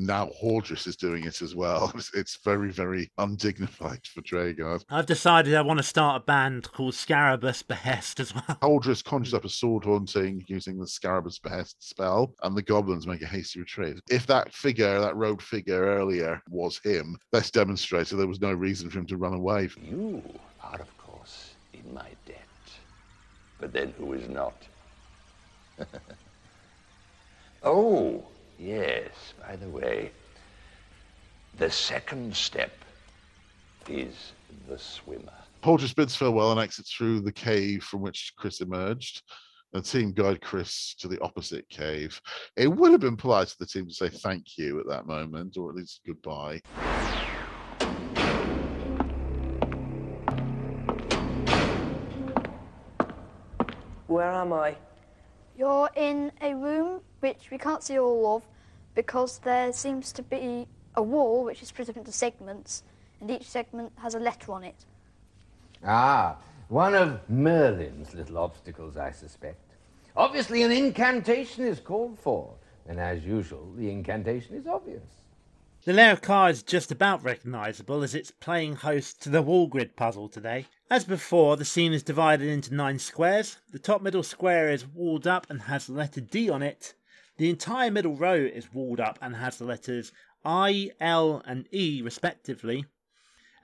[0.00, 1.92] Now Hordriss is doing it as well.
[1.98, 4.84] It's, it's very, very undignified for Treguard.
[4.88, 8.44] I've decided I want to start a band called Scarabus Behest as well.
[8.62, 13.22] Hordriss conjures up a sword haunting using the Scarabus Behest spell, and the goblins make
[13.22, 13.96] a hasty retreat.
[14.08, 18.88] If that figure, that rogue figure earlier, was him, this demonstrated there was no reason
[18.90, 19.68] for him to run away.
[19.82, 20.22] You
[20.62, 22.38] are, of course, in my debt.
[23.58, 24.54] But then who is not?
[27.64, 28.24] oh,
[28.58, 30.10] yes, by the way,
[31.58, 32.72] the second step
[33.88, 34.32] is
[34.68, 35.32] the swimmer.
[35.62, 39.22] Hordriss bids farewell and exits through the cave from which Chris emerged.
[39.72, 42.20] The team guide Chris to the opposite cave.
[42.56, 45.56] It would have been polite to the team to say thank you at that moment,
[45.58, 46.60] or at least goodbye.
[54.06, 54.74] Where am I?
[55.56, 58.42] You're in a room which we can't see all of
[58.94, 62.82] because there seems to be a wall which is split up into segments,
[63.20, 64.84] and each segment has a letter on it.
[65.84, 66.36] Ah,
[66.68, 69.76] one of Merlin's little obstacles, I suspect.
[70.16, 72.54] Obviously, an incantation is called for,
[72.88, 75.04] and as usual, the incantation is obvious.
[75.84, 79.68] The layer of car is just about recognisable as it's playing host to the wall
[79.68, 80.66] grid puzzle today.
[80.90, 83.58] As before, the scene is divided into nine squares.
[83.72, 86.94] The top middle square is walled up and has the letter D on it.
[87.38, 90.12] The entire middle row is walled up and has the letters
[90.44, 92.84] I, L, and E respectively.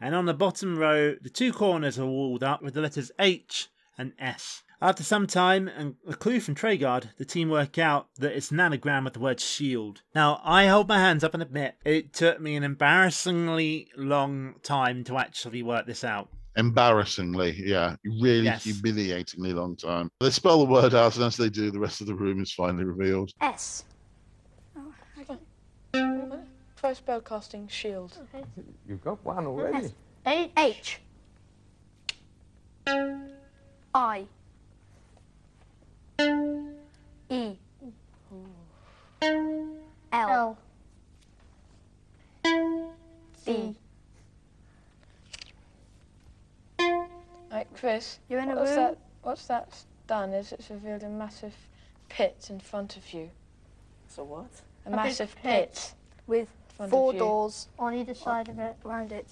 [0.01, 3.69] And on the bottom row, the two corners are walled up with the letters H
[3.99, 4.63] and S.
[4.81, 8.61] After some time and a clue from Treguard, the team work out that it's an
[8.61, 10.03] anagram of the word shield.
[10.15, 15.03] Now, I hold my hands up and admit it took me an embarrassingly long time
[15.05, 16.29] to actually work this out.
[16.57, 18.65] Embarrassingly, yeah, really Yes.
[18.65, 20.09] humiliatingly long time.
[20.21, 22.53] They spell the word out, and as they do, the rest of the room is
[22.53, 23.33] finally revealed.
[23.41, 23.85] S.
[24.77, 24.95] Oh,
[26.77, 28.19] Try spell casting shield.
[28.87, 29.91] You've got one already.
[30.27, 30.51] H.
[30.57, 31.01] H.
[33.95, 34.27] I.
[37.31, 37.57] E.
[40.13, 40.59] L.
[43.47, 43.77] B.
[47.55, 48.19] Right, Chris.
[48.29, 48.77] You're in a what's room?
[48.79, 51.55] That, what's that done is it's revealed a massive
[52.09, 53.31] pit in front of you.
[54.09, 54.51] So what?
[54.87, 55.71] A, big massive pit.
[55.73, 55.95] pit.
[56.27, 56.49] With
[56.91, 59.29] four doors on either side of it, around it.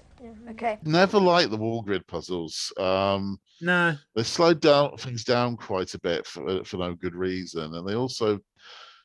[0.51, 0.79] Okay.
[0.85, 2.73] Never liked the wall grid puzzles.
[2.79, 7.75] Um, No, they slowed down things down quite a bit for, for no good reason,
[7.75, 8.39] and they also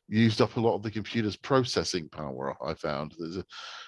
[0.08, 2.56] used up a lot of the computer's processing power.
[2.63, 3.45] I found There's a,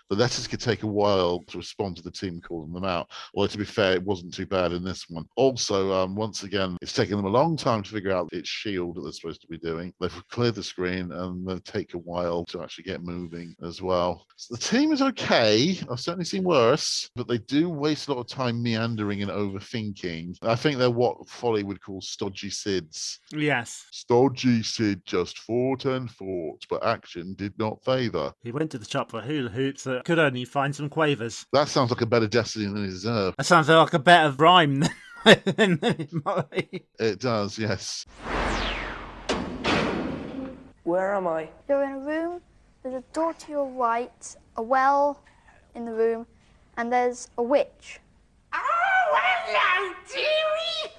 [0.10, 3.10] the letters could take a while to respond to the team calling them out.
[3.34, 5.26] Although to be fair, it wasn't too bad in this one.
[5.36, 8.96] Also, um, once again, it's taken them a long time to figure out its shield
[8.96, 9.94] that they're supposed to be doing.
[10.00, 14.26] They've cleared the screen and they take a while to actually get moving as well.
[14.36, 15.80] So the team is okay.
[15.90, 20.38] I've certainly seen worse, but they do waste a lot of time meandering and overthinking.
[20.42, 23.20] I think they're what Folly would call stodgy SIDs.
[23.32, 23.86] yes.
[23.92, 28.34] Stodgy Sid just fought and fought, but action did not favour.
[28.44, 31.46] He went to the shop for hula hoops that could only find some quavers.
[31.52, 33.36] That sounds like a better destiny than he deserved.
[33.38, 34.86] That sounds like a better rhyme
[35.26, 36.86] than than it might be.
[36.98, 38.06] It does, yes.
[40.84, 41.50] Where am I?
[41.68, 42.42] You're in a room,
[42.82, 45.22] there's a door to your right, a well
[45.76, 46.26] in the room,
[46.78, 48.00] and there's a witch.
[48.54, 48.58] Oh,
[49.12, 50.94] hello, dearie.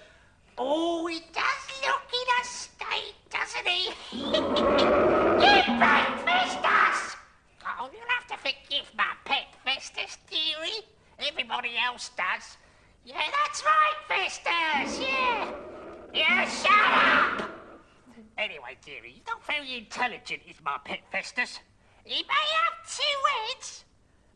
[0.59, 3.89] Oh, he does look in a state, doesn't he?
[4.13, 7.17] you breakfast us.
[7.83, 9.47] Oh, you'll have to forgive my pet
[9.81, 10.85] Festus, dearie.
[11.27, 12.59] Everybody else does.
[13.03, 15.01] Yeah, that's right, Festus.
[15.01, 15.51] Yeah.
[16.13, 17.51] Yeah, shut up.
[18.37, 21.61] Anyway, dearie, you're not very intelligent, is my pet Festus.
[22.05, 23.85] He may have two heads,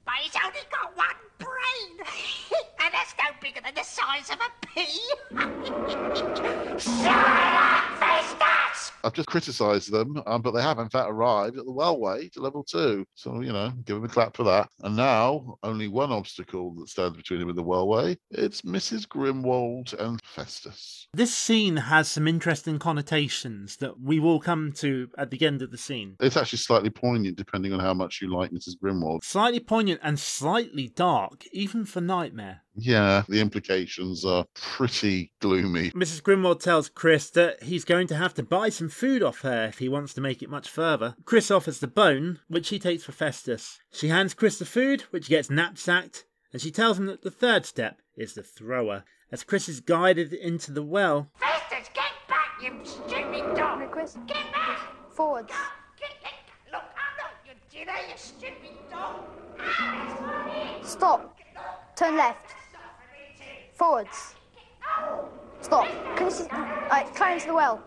[0.07, 1.98] but he's only got one brain.
[2.80, 5.00] and that's no bigger than the size of a pea.
[6.78, 8.92] Shut up, Festus!
[9.04, 12.40] I've just criticised them, um, but they have in fact arrived at the wellway to
[12.40, 13.04] level two.
[13.14, 14.68] So, you know, give them a clap for that.
[14.80, 18.16] And now, only one obstacle that stands between him and the wellway.
[18.30, 19.06] It's Mrs.
[19.06, 21.08] Grimwold and Festus.
[21.12, 25.70] This scene has some interesting connotations that we will come to at the end of
[25.70, 26.16] the scene.
[26.20, 28.74] It's actually slightly poignant depending on how much you like Mrs.
[28.82, 29.22] Grimwold.
[29.22, 32.60] Slightly poignant and slightly dark, even for Knightmare.
[32.74, 35.90] Yeah, the implications are pretty gloomy.
[35.92, 36.22] Mrs.
[36.22, 39.78] Grimwold tells Chris that he's going to have to buy some food off her if
[39.78, 41.14] he wants to make it much further.
[41.24, 43.78] Chris offers the bone, which he takes for Festus.
[43.92, 47.64] She hands Chris the food, which gets knapsacked, and she tells him that the third
[47.66, 49.04] step is the thrower.
[49.32, 53.80] As Chris is guided into the well, Festus, get back, you stupid dog!
[53.80, 54.78] Hey, Chris, Get back!
[55.12, 55.52] forwards.
[55.98, 56.32] Get, get,
[56.72, 59.25] look, I'm not your dinner, you stupid dog!
[59.65, 60.77] That's funny.
[60.83, 61.37] Stop.
[61.96, 62.54] Turn left.
[63.75, 64.35] Forwards.
[65.60, 65.87] Stop.
[66.17, 66.44] Can you see?
[66.44, 67.83] Alright, climb into the well.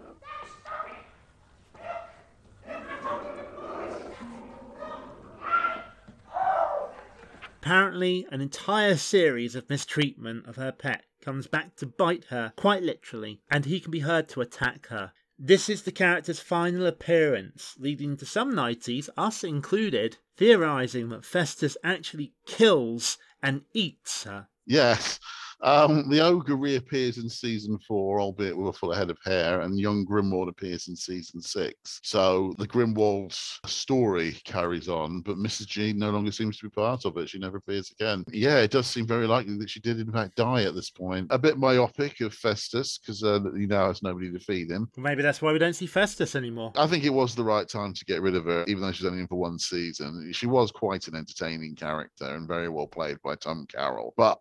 [7.61, 12.81] Apparently, an entire series of mistreatment of her pet comes back to bite her, quite
[12.81, 15.11] literally, and he can be heard to attack her.
[15.37, 21.75] This is the character's final appearance, leading to some nighties, us included, theorising that Festus
[21.83, 24.47] actually kills and eats her.
[24.65, 25.19] Yes.
[25.61, 29.79] Um, the ogre reappears in season four, albeit with a full head of hair, and
[29.79, 31.99] young Grimwold appears in season six.
[32.03, 35.67] So the Grimwold's story carries on, but Mrs.
[35.67, 37.29] G no longer seems to be part of it.
[37.29, 38.23] She never appears again.
[38.31, 41.27] Yeah, it does seem very likely that she did, in fact, die at this point.
[41.31, 44.89] A bit myopic of Festus, because uh, he now has nobody to feed him.
[44.97, 46.71] Maybe that's why we don't see Festus anymore.
[46.75, 49.05] I think it was the right time to get rid of her, even though she's
[49.05, 50.31] only in for one season.
[50.33, 54.09] She was quite an entertaining character and very well played by Tom Karen.
[54.17, 54.39] But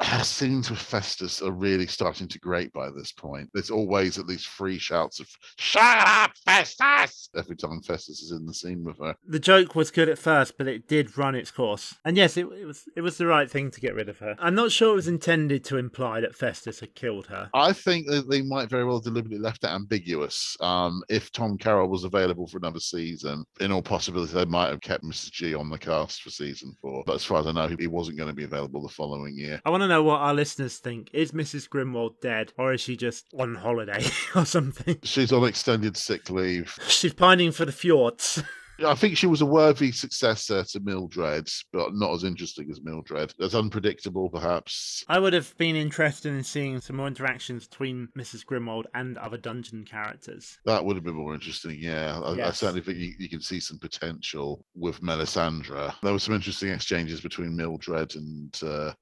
[0.22, 3.48] scenes with Festus are really starting to grate by this point.
[3.52, 5.28] There's always at least three shouts of
[5.58, 9.16] "Shut up, Festus!" every time Festus is in the scene with her.
[9.26, 11.96] The joke was good at first, but it did run its course.
[12.04, 14.36] And yes, it, it was it was the right thing to get rid of her.
[14.38, 17.50] I'm not sure it was intended to imply that Festus had killed her.
[17.54, 20.56] I think that they might very well deliberately left it ambiguous.
[20.60, 24.80] Um, if Tom Karen was available for another season, in all possibility, they might have
[24.80, 25.32] kept Mrs.
[25.32, 27.02] G on the cast for season four.
[27.04, 29.60] But as far as I know, he wasn't going to be available the following year.
[29.64, 31.10] I want to know what our listeners think.
[31.12, 31.68] Is Mrs.
[31.68, 34.98] Grimwold dead, or is she just on holiday or something?
[35.02, 36.78] She's on extended sick leave.
[36.88, 38.42] She's pining for the fjords.
[38.86, 43.34] I think she was a worthy successor to Mildread, but not as interesting as Mildread.
[43.40, 45.04] As unpredictable, perhaps.
[45.08, 48.44] I would have been interested in seeing some more interactions between Mrs.
[48.44, 50.58] Grimwold and other dungeon characters.
[50.64, 52.20] That would have been more interesting, yeah.
[52.20, 55.92] I, I certainly think you, you can see some potential with Mellisandre.
[56.02, 58.92] There were some interesting exchanges between Mildread and uh,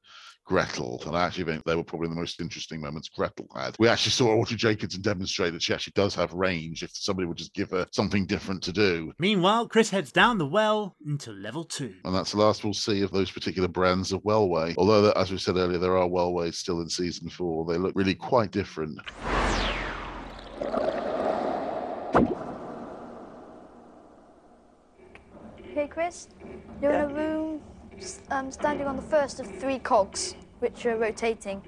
[0.46, 3.74] Gretel, and I actually think they were probably the most interesting moments Gretel had.
[3.80, 7.36] We actually saw Audrey Jacobson demonstrate that she actually does have range if somebody would
[7.36, 9.12] just give her something different to do.
[9.18, 11.94] Meanwhile, Chris heads down the well into level two.
[12.04, 14.74] And that's the last we'll see of those particular brands of Wellway.
[14.78, 17.64] Although, as we said earlier, there are Wellways still in season four.
[17.66, 19.00] They look really quite different.
[25.72, 26.28] Okay, Chris,
[26.80, 27.75] you're in a room s-
[28.30, 31.62] um, standing on the first of three cogs, which are rotating.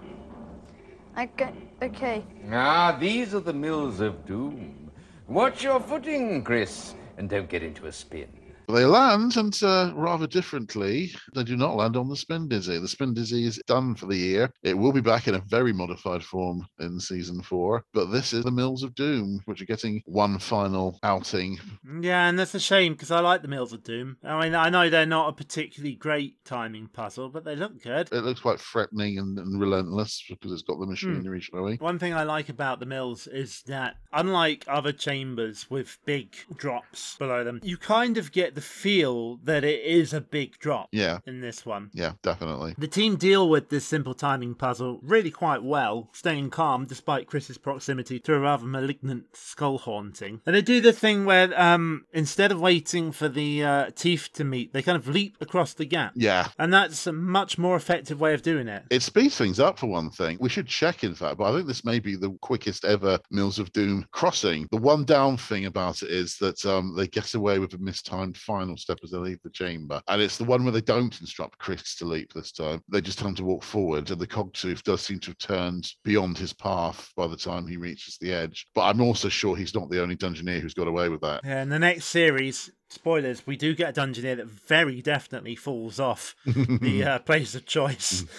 [1.18, 1.52] Okay,
[1.82, 2.24] okay.
[2.52, 4.90] Ah, these are the mills of doom.
[5.26, 8.28] Watch your footing, Chris, and don't get into a spin.
[8.68, 12.78] They land, and uh, rather differently, they do not land on the Spin Dizzy.
[12.78, 14.50] The Spin Dizzy is done for the year.
[14.62, 18.44] It will be back in a very modified form in season four, but this is
[18.44, 21.58] the Mills of Doom, which are getting one final outing.
[22.02, 24.18] Yeah, and that's a shame because I like the Mills of Doom.
[24.22, 28.10] I mean, I know they're not a particularly great timing puzzle, but they look good.
[28.12, 31.78] It looks quite threatening and, and relentless because it's got the machinery showing.
[31.78, 37.16] One thing I like about the mills is that, unlike other chambers with big drops
[37.16, 41.18] below them, you kind of get the feel that it is a big drop Yeah,
[41.26, 41.90] in this one.
[41.92, 42.74] yeah, definitely.
[42.76, 47.56] The team deal with this simple timing puzzle really quite well, staying calm despite Chris's
[47.56, 50.40] proximity to a rather malignant skull haunting.
[50.44, 54.42] And they do the thing where, um, instead of waiting for the uh, teeth to
[54.44, 56.14] meet, they kind of leap across the gap.
[56.16, 56.48] Yeah.
[56.58, 58.82] And that's a much more effective way of doing it.
[58.90, 60.36] It speeds things up for one thing.
[60.40, 63.60] We should check, in fact, but I think this may be the quickest ever Mills
[63.60, 64.66] of Doom crossing.
[64.72, 68.36] The one down thing about it is that um, they get away with a mistimed
[68.48, 70.00] final step as they leave the chamber.
[70.08, 72.82] And it's the one where they don't instruct Chris to leap this time.
[72.88, 74.10] They just tell him to walk forward.
[74.10, 77.76] And the cogtooth does seem to have turned beyond his path by the time he
[77.76, 78.66] reaches the edge.
[78.74, 81.42] But I'm also sure he's not the only Dungeoneer who's got away with that.
[81.44, 86.00] Yeah, in the next series, spoilers, we do get a Dungeoneer that very definitely falls
[86.00, 88.24] off the uh, place of choice.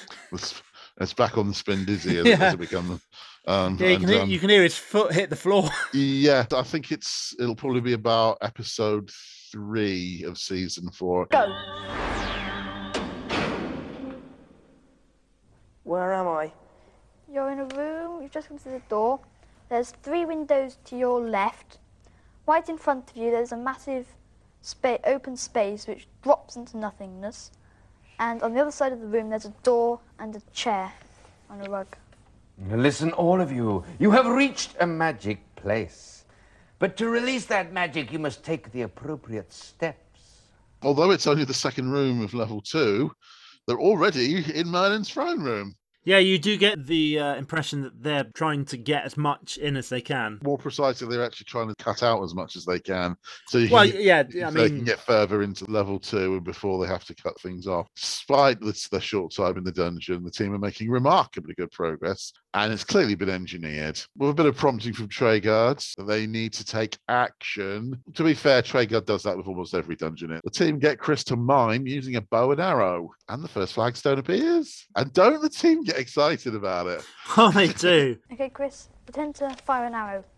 [1.01, 2.37] It's, back on the spin dizzy as, Yeah.
[2.41, 3.01] as it becomes.
[3.47, 5.69] Um, Yeah, you and, can, hear, um, you can hear his foot hit the floor.
[5.93, 9.09] Yeah, I think it's it'll probably be about episode
[9.51, 11.25] three of season four.
[11.27, 11.53] Go.
[15.83, 16.51] Where am I?
[17.31, 19.19] You're in a room, you've just come to the door.
[19.69, 21.77] There's three windows to your left.
[22.47, 24.07] Right in front of you, there's a massive
[24.61, 27.51] spa- open space which drops into nothingness.
[28.19, 30.91] And on the other side of the room, there's a door and a chair
[31.49, 31.87] on a rug.
[32.71, 33.85] Listen, all of you.
[33.99, 36.18] You have reached a magic place.
[36.79, 39.99] But to release that magic, you must take the appropriate steps.
[40.81, 43.11] Although it's only the second room of level two,
[43.67, 45.75] they're already in Merlin's throne room.
[46.05, 49.75] Yeah, you do get the uh, impression that they're trying to get as much in
[49.75, 50.39] as they can.
[50.43, 53.15] More precisely, they're actually trying to cut out as much as they can,
[53.47, 56.91] so you Well, get, yeah, I they can get further into level two before they
[56.91, 57.87] have to cut things off.
[57.95, 62.31] Despite this, their short time in the dungeon, the team are making remarkably good progress,
[62.53, 65.85] and it's clearly been engineered with a bit of prompting from Treguard.
[66.07, 68.01] They need to take action.
[68.15, 70.39] To be fair, Treguard does that with almost every dungeon.
[70.43, 74.19] The team get Chris to mime using a bow and arrow, and the first flagstone
[74.19, 74.87] appears.
[74.95, 77.03] And don't the team get excited about it?
[77.37, 78.17] oh, they do.
[78.33, 80.23] Okay, Chris, pretend to fire an arrow.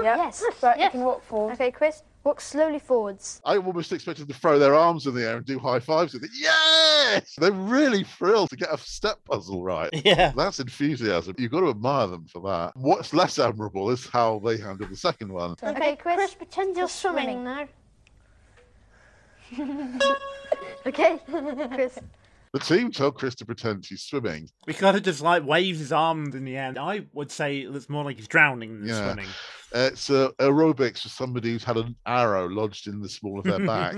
[0.00, 0.16] Yeah.
[0.16, 0.44] Yes.
[0.62, 0.92] Right, you yes.
[0.92, 1.54] can walk forward.
[1.54, 3.40] Okay, Chris, walk slowly forwards.
[3.44, 6.22] I almost expected to throw their arms in the air and do high fives with
[6.22, 6.30] it.
[6.38, 7.34] Yes!
[7.36, 9.88] They're really thrilled to get a step puzzle right.
[10.04, 10.32] Yeah.
[10.36, 11.34] That's enthusiasm.
[11.36, 12.76] You've got to admire them for that.
[12.76, 15.56] What's less admirable is how they handled the second one.
[15.60, 17.66] Okay, Chris, pretend you're swimming now.
[20.86, 21.98] Okay, Chris.
[22.52, 24.48] The team tell Chris to pretend he's swimming.
[24.66, 26.72] He kind of just like waves his arms in the air.
[26.78, 29.04] I would say it looks more like he's drowning than Yeah.
[29.12, 29.28] swimming.
[29.70, 33.66] It's uh, aerobics for somebody who's had an arrow lodged in the small of their
[33.66, 33.96] back,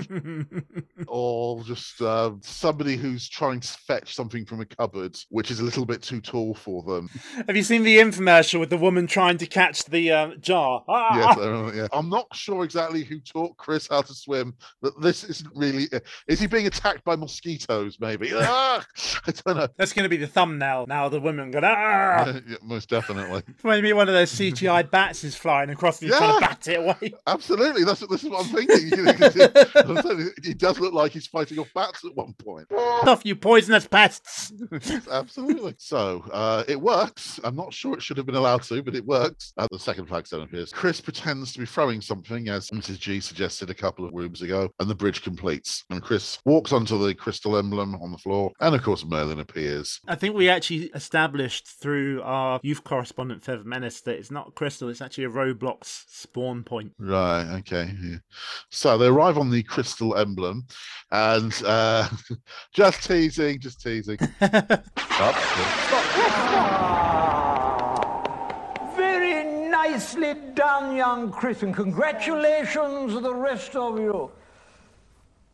[1.07, 5.65] or just uh, somebody who's trying to fetch something from a cupboard, which is a
[5.65, 7.09] little bit too tall for them.
[7.47, 10.85] Have you seen the infomercial with the woman trying to catch the uh, jar?
[10.89, 11.09] Ah!
[11.21, 11.87] Yes, uh, yeah.
[11.93, 15.87] I'm not sure exactly who taught Chris how to swim, but this isn't really.
[15.93, 17.97] uh, Is he being attacked by mosquitoes?
[18.01, 18.33] Maybe.
[19.27, 19.69] I don't know.
[19.77, 21.09] That's going to be the thumbnail now.
[21.09, 22.27] The women going, ah!
[22.49, 23.43] Yeah, most definitely.
[23.65, 26.49] Maybe one of those CGI bats is flying across and he's trying to Yeah.
[26.49, 27.15] bat it away.
[27.27, 28.91] Absolutely, that's what this is what I'm thinking.
[30.43, 32.67] he does look like he's fighting off bats at one point.
[32.73, 34.53] Off, you poisonous pests.
[35.11, 35.75] Absolutely.
[35.79, 37.41] So uh, it works.
[37.45, 39.53] I'm not sure it should have been allowed to, but it works.
[39.57, 40.73] Uh, the second flagstone appears.
[40.73, 42.99] Chris pretends to be throwing something, as Mrs.
[42.99, 45.85] G suggested a couple of rooms ago, and the bridge completes.
[45.91, 48.30] And Chris walks onto the crystal emblem on the floor,
[48.61, 50.01] and of course Merlin appears.
[50.07, 54.89] I think we actually established through our youth correspondent Feather Menace that it's not crystal,
[54.89, 56.93] it's actually a Roblox spawn point.
[56.99, 57.59] Right.
[57.59, 57.91] Okay.
[58.03, 58.17] yeah.
[58.71, 60.67] So they arrive on the crystal emblem,
[61.11, 62.09] and uh,
[62.73, 64.19] just teasing, just teasing.
[68.97, 74.31] Very nicely done, young Chris, and congratulations to the rest of you.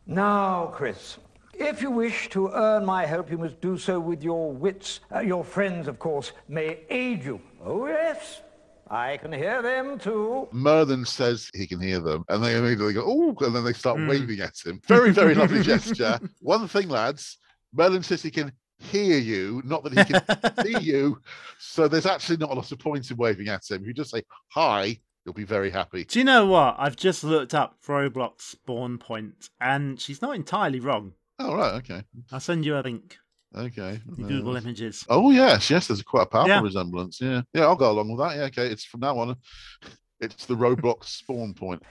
[0.05, 1.17] Now, Chris,
[1.57, 4.99] if you wish to earn my help, you must do so with your wits.
[5.13, 7.41] Uh, your friends, of course, may aid you.
[7.63, 8.41] Oh, yes,
[8.89, 10.47] I can hear them too.
[10.51, 13.99] Merlin says he can hear them, and they immediately go, "Oh!" and then they start
[14.07, 14.79] waving at him.
[14.87, 16.19] Very, very lovely gesture.
[16.39, 17.37] One thing, lads,
[17.73, 21.19] Merlin says he can hear you, not that he can see you.
[21.59, 23.81] So there's actually not a lot of point in waving at him.
[23.81, 26.05] If you just say hi, you'll be very happy.
[26.05, 26.75] Do you know what?
[26.77, 31.13] I've just looked up Roblox spawn point and she's not entirely wrong.
[31.39, 33.17] Oh right, okay, I'll send you a link.
[33.55, 33.99] okay.
[34.11, 35.05] Uh, Google images.
[35.09, 35.87] Oh yes, yes.
[35.87, 36.61] There's quite a powerful Yeah.
[36.61, 37.21] resemblance.
[37.21, 37.63] Yeah, yeah.
[37.63, 38.35] I'll go along with that.
[38.37, 38.67] Yeah, okay.
[38.67, 39.35] It's from now on.
[40.19, 41.83] It's the Roblox spawn point.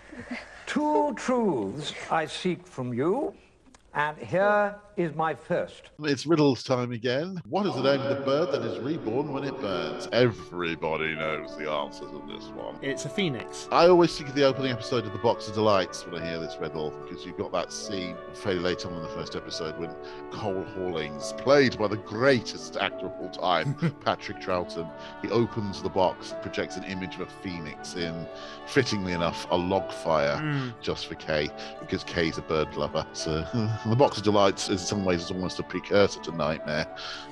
[0.66, 3.34] Two truths I seek from you,
[3.94, 5.90] and here is my first.
[6.03, 7.40] It's riddles time again.
[7.49, 10.09] What is the name of the bird that is reborn when it burns?
[10.12, 12.76] Everybody knows the answers of this one.
[12.80, 13.68] It's a phoenix.
[13.70, 16.38] I always think of the opening episode of The Box of Delights when I hear
[16.38, 19.94] this riddle, because you've got that scene fairly late on in the first episode when
[20.30, 23.74] Cole Hawlings, played by the greatest actor of all time,
[24.05, 24.90] Patrick Troughton,
[25.20, 28.26] he opens the box, projects an image of a phoenix in,
[28.66, 30.72] fittingly enough, a log fire Mm.
[30.80, 33.07] just for Kay, because Kay's a bird lover.
[33.12, 33.42] So
[33.86, 36.87] The Box of Delights, in some ways, is almost a precursor to Knightmare,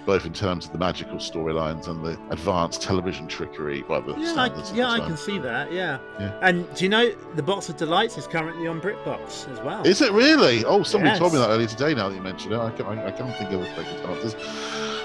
[0.05, 4.35] both in terms of the magical storylines and the advanced television trickery by the Yeah,
[4.37, 5.73] I, yeah, I can see that.
[5.73, 5.99] Yeah.
[6.19, 6.39] Yeah.
[6.43, 9.87] And do you know the Box of Delights is currently on BritBox as well?
[9.87, 10.65] Is it really?
[10.65, 11.95] Oh, somebody told me that earlier today.
[11.95, 14.35] Now that you mention it, I can't, I, I can't think of the second answers.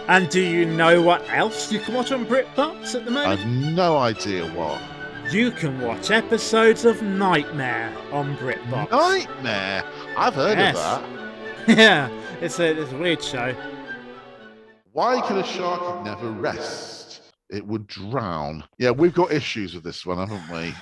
[0.07, 3.39] And do you know what else you can watch on BritBox at the moment?
[3.39, 4.81] I've no idea what.
[5.31, 8.89] You can watch episodes of Knightmare on BritBox.
[8.89, 9.83] Knightmare.
[10.17, 10.75] I've heard Yes.
[10.77, 11.28] of that.
[11.67, 12.09] Yeah,
[12.41, 13.55] it's a, it's a weird show.
[14.91, 17.21] Why can a shark never rest?
[17.49, 18.63] It would drown.
[18.77, 20.73] Yeah, we've got issues with this one, haven't we?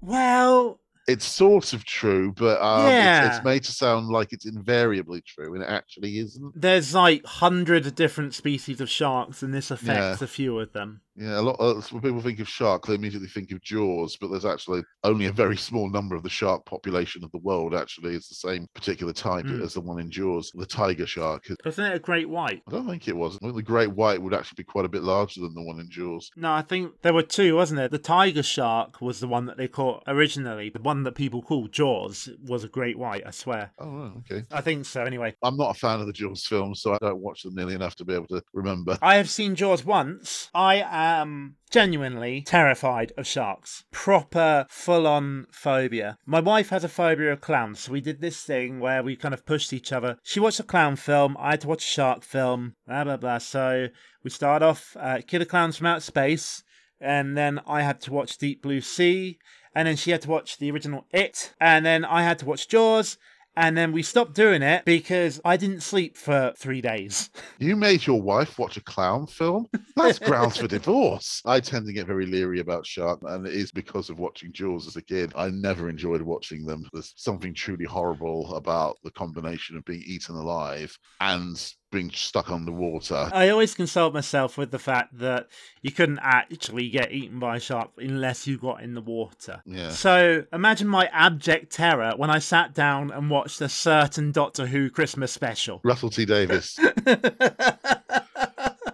[0.00, 0.80] Well,
[1.10, 3.34] It's sort of true, but um, it's, Yeah.
[3.36, 6.52] it's made to sound like it's invariably true, and it actually isn't.
[6.60, 10.24] there's like hundreds of different species of sharks, and this affects Yeah.
[10.24, 11.00] a few of them.
[11.16, 11.56] Yeah, a lot.
[11.58, 15.26] Of, when people think of shark, they immediately think of Jaws, but there's actually only
[15.26, 17.74] a very small number of the shark population of the world.
[17.74, 19.60] Actually, is the same particular type Mm.
[19.62, 21.44] as the one in Jaws, the tiger shark.
[21.64, 22.62] Wasn't it a great white?
[22.68, 23.36] I don't think it was.
[23.36, 25.78] I think the great white would actually be quite a bit larger than the one
[25.80, 26.30] in Jaws.
[26.36, 27.88] No, I think there were two, wasn't there?
[27.88, 30.70] The tiger shark was the one that they caught originally.
[30.70, 33.72] The one that people called Jaws was a great white, I swear.
[33.78, 34.44] Oh, okay.
[34.50, 35.34] I think so, anyway.
[35.42, 37.96] I'm not a fan of the Jaws films, so I don't watch them nearly enough
[37.96, 38.98] to be able to remember.
[39.02, 40.50] I have seen Jaws once.
[40.54, 43.84] I am genuinely terrified of sharks.
[43.92, 46.18] Proper full on phobia.
[46.26, 49.34] My wife has a phobia of clowns, so we did this thing where we kind
[49.34, 50.18] of pushed each other.
[50.22, 53.38] She watched a clown film, I had to watch a shark film, blah blah blah.
[53.38, 53.88] So
[54.24, 56.62] we start off uh, Killer Clowns from Outer Space,
[57.00, 59.38] and then I had to watch Deep Blue Sea,
[59.74, 62.68] and then she had to watch the original It, and then I had to watch
[62.68, 63.18] Jaws.
[63.56, 67.30] And then we stopped doing it because I didn't sleep for three days.
[67.58, 69.66] You made your wife watch a clown film?
[69.94, 71.42] That's grounds for divorce.
[71.44, 74.86] I tend to get very leery about shark, and it is because of watching Jaws
[74.86, 75.34] as a kid.
[75.36, 76.88] I never enjoyed watching them.
[76.94, 83.28] There's something truly horrible about the combination of being eaten alive and being stuck underwater.
[83.32, 85.48] I always console myself with the fact that
[85.82, 89.62] you couldn't actually get eaten by a shark unless you got in the water.
[89.66, 89.90] Yeah.
[89.90, 94.88] So imagine my abject terror when I sat down and watched a certain Doctor Who
[94.90, 95.80] Christmas special.
[95.84, 96.78] Russell T Davies.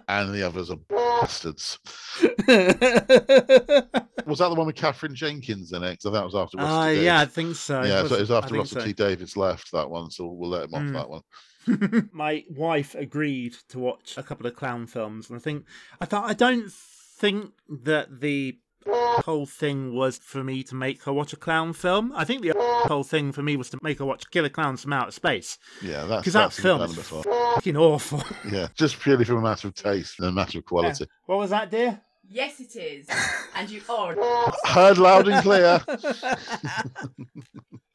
[0.09, 1.79] and the others are bastards.
[4.25, 5.99] was that the one with Katherine Jenkins in it?
[5.99, 7.83] Because that was after Russell Uh, yeah, I think so.
[7.83, 8.85] Yeah, Was so it was after Russell so.
[8.87, 8.93] T.
[8.93, 10.93] Davies left that one, so we'll let him off Mm.
[10.93, 11.21] that one.
[12.11, 15.65] my wife agreed to watch a couple of clown films, and I think
[16.01, 21.13] I thought I don't think that the whole thing was for me to make her
[21.13, 22.13] watch a clown film.
[22.15, 22.53] I think the
[22.87, 25.57] whole thing for me was to make her watch Killer Clowns from Outer Space.
[25.81, 27.23] Yeah, that's because that film is before.
[27.23, 28.23] fucking awful.
[28.49, 31.05] Yeah, just purely from a matter of taste and a matter of quality.
[31.25, 31.99] What was that, dear?
[32.29, 33.07] Yes, it is.
[33.55, 34.15] And you are.
[34.65, 35.81] Heard loud and clear.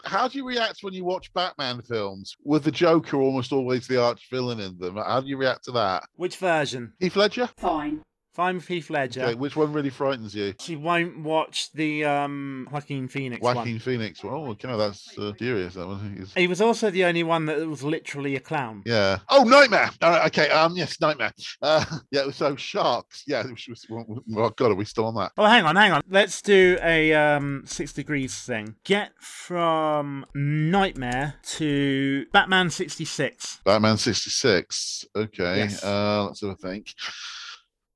[0.04, 4.02] How do you react when you watch Batman films with the Joker almost always the
[4.02, 4.96] arch villain in them?
[4.96, 6.04] How do you react to that?
[6.16, 6.92] Which version?
[6.98, 7.48] Heath Ledger?
[7.56, 8.02] Fine.
[8.32, 9.22] Fine with Heath Ledger.
[9.24, 10.54] Okay, which one really frightens you?
[10.58, 13.78] She won't watch the um, Joaquin Phoenix Joaquin one.
[13.78, 14.20] Phoenix.
[14.24, 15.74] Oh, okay, that's uh, curious.
[15.74, 16.14] That one.
[16.16, 18.82] He's- He was also the only one that was literally a clown.
[18.86, 19.18] Yeah.
[19.28, 19.90] Oh, Knightmare.
[20.00, 20.26] All right.
[20.28, 20.48] Okay.
[20.48, 20.74] Um.
[20.76, 21.32] Yes, Knightmare.
[21.60, 21.84] Uh.
[22.10, 22.30] Yeah.
[22.30, 23.22] So sharks.
[23.26, 23.46] Yeah.
[23.46, 23.86] Which was.
[24.26, 25.32] Well, God, are we still on that?
[25.36, 26.00] Oh, hang on, hang on.
[26.08, 28.76] Let's do a um, six degrees thing.
[28.84, 33.60] Get from Knightmare to Batman 66.
[33.64, 35.04] Batman sixty six.
[35.14, 35.58] Okay.
[35.58, 35.84] Yes.
[35.84, 36.24] Uh.
[36.26, 36.94] Let's have a think.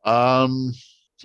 [0.06, 0.72] Um.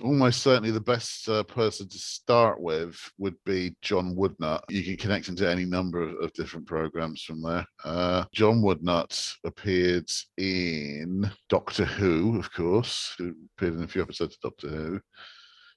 [0.02, 4.62] Almost certainly the best uh, person to start with would be John Woodnutt.
[4.70, 7.66] You can connect him to any number of, of different programs from there.
[7.84, 14.34] Uh, John Woodnutt appeared in Doctor Who, of course, who appeared in a few episodes
[14.36, 15.00] of Doctor Who.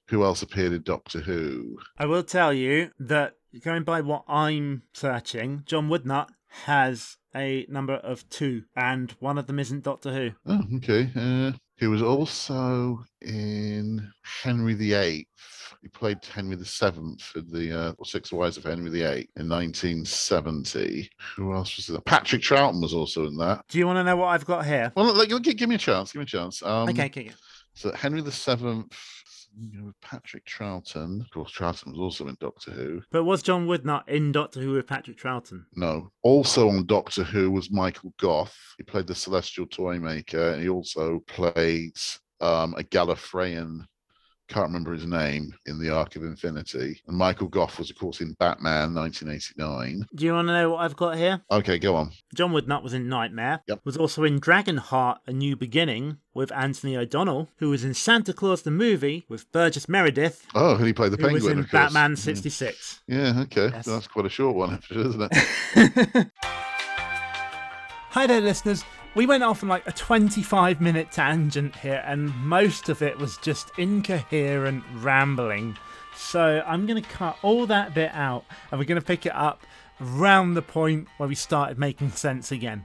[0.08, 1.76] Who else appeared in Doctor Who?
[1.98, 6.28] I will tell you that going by what I'm searching, John Woodnutt
[6.64, 10.30] has a number of two, and one of them isn't Doctor Who.
[10.46, 11.10] Oh, okay.
[11.14, 15.28] Uh, he was also in Henry VIII.
[15.82, 21.08] He played Henry the Seventh in the uh, Six Wives of Henry VIII in 1970.
[21.36, 22.00] Who else was there?
[22.00, 23.62] Patrick Troughton was also in that.
[23.68, 24.92] Do you want to know what I've got here?
[24.96, 26.12] Well, like, give, me a chance.
[26.12, 26.62] Give me a chance.
[26.62, 27.34] Um, okay, okay, okay.
[27.74, 28.96] So Henry the Seventh.
[29.58, 31.20] You know, Patrick Troughton.
[31.22, 33.00] Of course, Troughton was also in Doctor Who.
[33.10, 35.64] But was John Woodnutt in Doctor Who with Patrick Troughton?
[35.74, 36.10] No.
[36.22, 38.54] Also on Doctor Who was Michael Gough.
[38.76, 41.96] He played the Celestial Toymaker, and he also played
[42.40, 43.86] um, a Gallifreyan.
[44.48, 47.00] Can't remember his name in the Arc of Infinity.
[47.08, 50.06] And Michael Gough was, of course, in Batman 1989.
[50.14, 51.42] Do you want to know what I've got here?
[51.50, 52.12] Okay, go on.
[52.34, 53.62] John Woodnutt was in Knightmare.
[53.66, 53.80] Yep.
[53.84, 58.62] Was also in Dragonheart: A New Beginning with Anthony O'Donnell, who was in Santa Claus
[58.62, 60.46] the movie with Burgess Meredith.
[60.54, 61.92] Oh, and he played the who was Penguin, in of course.
[61.92, 62.18] Batman Mm.
[62.18, 63.00] 66.
[63.08, 63.70] Yeah, okay.
[63.72, 63.86] Yes.
[63.86, 66.28] That's quite a short one, isn't it?
[68.10, 68.84] Hi there, listeners.
[69.16, 73.38] We went off on like a 25 minute tangent here, and most of it was
[73.38, 75.78] just incoherent rambling.
[76.14, 79.34] So I'm going to cut all that bit out, and we're going to pick it
[79.34, 79.62] up
[80.02, 82.84] around the point where we started making sense again.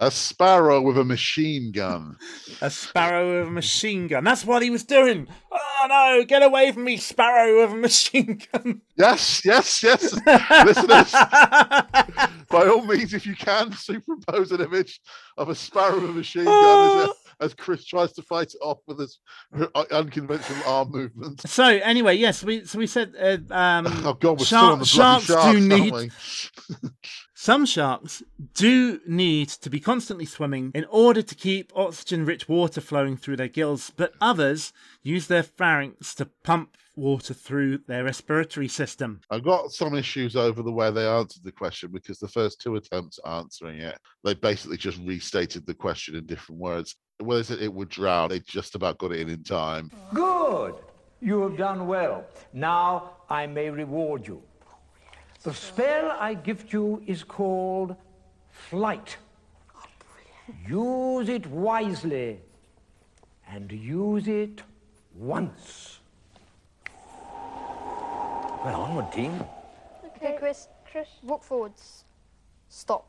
[0.00, 2.18] a sparrow with a machine gun.
[2.60, 4.22] A sparrow with a machine gun.
[4.22, 5.28] That's what he was doing.
[5.84, 8.80] Oh no, get away from me, sparrow with a machine gun.
[8.96, 10.14] Yes, yes, yes.
[10.64, 11.12] Listeners,
[12.48, 15.00] by all means, if you can, superimpose an image
[15.36, 17.10] of a sparrow with a machine gun as,
[17.40, 19.18] as Chris tries to fight it off with his
[19.90, 21.42] unconventional arm movement.
[21.46, 24.78] So anyway, yes, we so we said uh, um, Oh God, we're shark- still on
[24.78, 26.12] the sharks sharks, do need?
[27.44, 28.22] Some sharks
[28.54, 33.36] do need to be constantly swimming in order to keep oxygen rich water flowing through
[33.36, 34.72] their gills, but others
[35.02, 39.20] use their pharynx to pump water through their respiratory system.
[39.30, 42.76] I've got some issues over the way they answered the question because the first two
[42.76, 46.96] attempts at answering it, they basically just restated the question in different words.
[47.18, 49.90] Whether it said it would drown, they just about got it in in time.
[50.14, 50.76] Good.
[51.20, 52.24] You have done well.
[52.54, 54.42] Now I may reward you.
[55.44, 57.96] The spell I gift you is called
[58.50, 59.18] flight.
[60.66, 62.40] Use it wisely
[63.46, 64.62] and use it
[65.14, 65.98] once.
[68.64, 69.44] Well, onward, team.
[70.16, 70.68] Okay, Chris.
[70.90, 71.08] Chris.
[71.22, 72.04] Walk forwards.
[72.70, 73.06] Stop.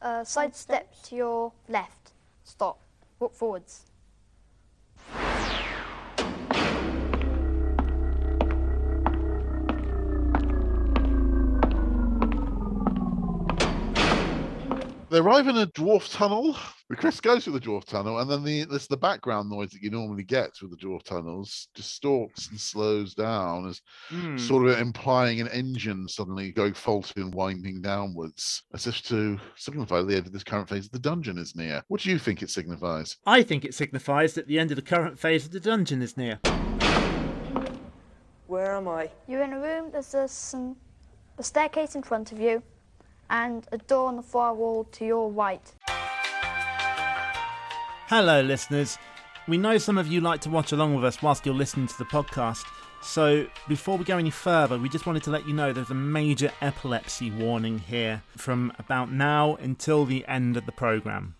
[0.00, 2.12] Uh, side step to your left.
[2.44, 2.80] Stop.
[3.20, 3.91] Walk forwards.
[15.12, 16.56] They arrive in a dwarf tunnel.
[16.96, 19.90] Chris goes through the dwarf tunnel, and then the there's the background noise that you
[19.90, 24.38] normally get with the dwarf tunnels distorts and slows down, as Hmm.
[24.38, 30.00] sort of implying an engine suddenly going faulty and winding downwards, as if to signify
[30.00, 31.82] the end of this current phase of the dungeon is near.
[31.88, 33.18] What do you think it signifies?
[33.26, 36.16] I think it signifies that the end of the current phase of the dungeon is
[36.16, 36.40] near.
[38.46, 39.10] Where am I?
[39.28, 39.90] You're in a room.
[39.92, 40.76] There's uh, some
[41.36, 42.62] a staircase in front of you,
[43.30, 45.72] and a door on the far wall to your right.
[48.08, 48.98] Hello, listeners.
[49.48, 51.98] We know some of you like to watch along with us whilst you're listening to
[51.98, 52.64] the podcast.
[53.02, 55.94] So, before we go any further, we just wanted to let you know there's a
[55.94, 61.34] major epilepsy warning here from about now until the end of the programme.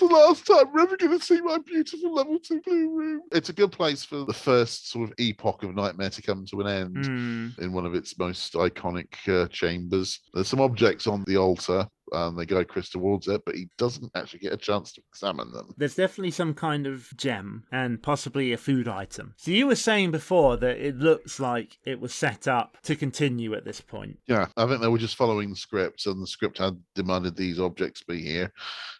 [0.00, 3.20] The last time we're ever going to see my beautiful level two blue room.
[3.32, 6.60] It's a good place for the first sort of epoch of Knightmare to come to
[6.62, 7.48] an end Hmm.
[7.62, 10.18] in one of its most iconic uh, chambers.
[10.32, 14.10] There's some objects on the altar, and they guide Chris towards it, but he doesn't
[14.14, 15.74] actually get a chance to examine them.
[15.76, 19.34] There's definitely some kind of gem and possibly a food item.
[19.36, 23.54] So, you were saying before that it looks like it was set up to continue
[23.54, 24.18] at this point.
[24.26, 27.60] Yeah, I think they were just following the script, and the script had demanded these
[27.60, 28.52] objects be here,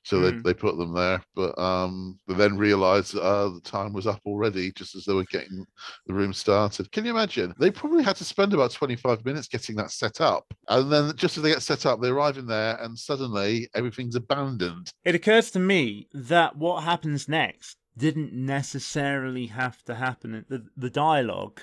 [0.03, 0.43] so Mm.
[0.43, 1.23] they, they put them there.
[1.35, 5.15] But um, they then realised that uh, the time was up already, just as they
[5.15, 5.65] were getting
[6.07, 6.91] the room started.
[6.93, 7.55] Can you imagine?
[7.59, 11.37] They probably had to spend about twenty-five minutes getting that set up, and then just
[11.37, 14.91] as they get set up, they arrive in there, and suddenly everything's abandoned.
[15.05, 20.45] It occurs to me that what happens next didn't necessarily have to happen.
[20.49, 21.61] The, the dialogue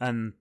[0.00, 0.32] and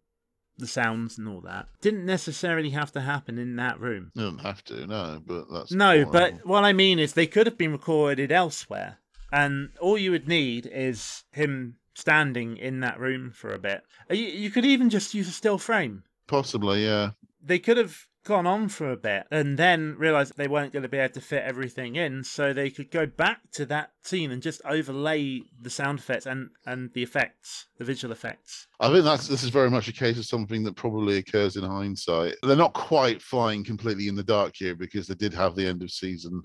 [0.57, 4.11] the sounds and all that didn't necessarily have to happen in that room.
[4.15, 7.57] Don't have to, no, but that's No, but what I mean is they could have
[7.57, 8.97] been recorded elsewhere.
[9.31, 13.83] And all you would need is him standing in that room for a bit.
[14.09, 16.03] You, you could even just use a still frame.
[16.27, 17.11] possibly, yeah.
[17.43, 20.89] They could have gone on for a bit and then realized they weren't going to
[20.89, 24.41] be able to fit everything in so they could go back to that scene and
[24.41, 29.27] just overlay the sound effects and and the effects the visual effects I think that's
[29.27, 32.35] this is very much a case of something that probably occurs in hindsight.
[32.41, 35.83] They're not quite flying completely in the dark here because they did have the end
[35.83, 36.41] of season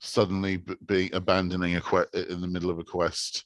[0.00, 3.44] suddenly being abandoning a quest in the middle of a quest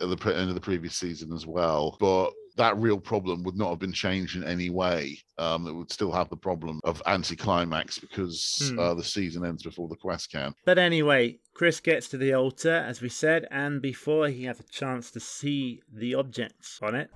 [0.00, 1.96] at the end of the previous season as well.
[2.00, 5.18] But that real problem would not have been changed in any way.
[5.38, 8.78] Um, it would still have the problem of anticlimax because Hmm.
[8.78, 10.54] uh, the season ends before the quest can.
[10.64, 14.64] but anyway chris gets to the altar as we said and before he has a
[14.64, 17.10] chance to see the objects on it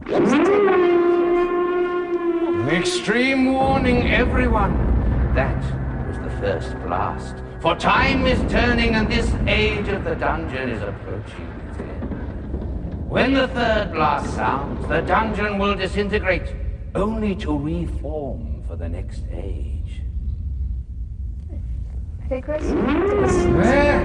[2.63, 4.73] An extreme warning, everyone.
[5.35, 5.57] That
[6.07, 7.37] was the first blast.
[7.61, 12.12] For time is turning and this age of the dungeon is approaching its end.
[13.13, 16.55] When the third blast sounds, the dungeon will disintegrate,
[16.95, 20.01] only to reform for the next age.
[22.25, 22.63] Okay, Chris?
[22.63, 24.01] There.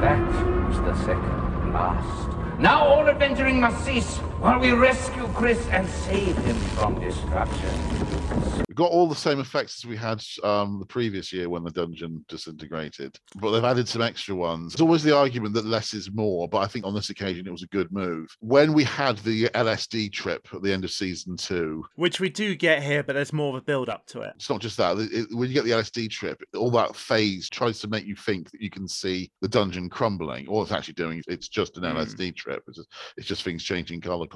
[0.00, 0.18] That
[0.66, 2.58] was the second blast.
[2.58, 8.67] Now all adventuring must cease while we rescue Chris and save him from destruction.
[8.78, 12.24] Got all the same effects as we had um, the previous year when the dungeon
[12.28, 14.72] disintegrated, but they've added some extra ones.
[14.72, 17.50] There's always the argument that less is more, but I think on this occasion it
[17.50, 18.28] was a good move.
[18.38, 22.54] When we had the LSD trip at the end of season two, which we do
[22.54, 24.96] get here but there's more of a build up to it it's not just that.
[24.98, 28.48] it- when you get the LSD trip, all that phase tries to make you think
[28.52, 30.46] that you can see the dungeon crumbling.
[30.46, 31.96] All it's actually doing is it's just an Mm.
[31.96, 32.62] LSD trip.
[32.68, 34.26] It's just, it's just things changing color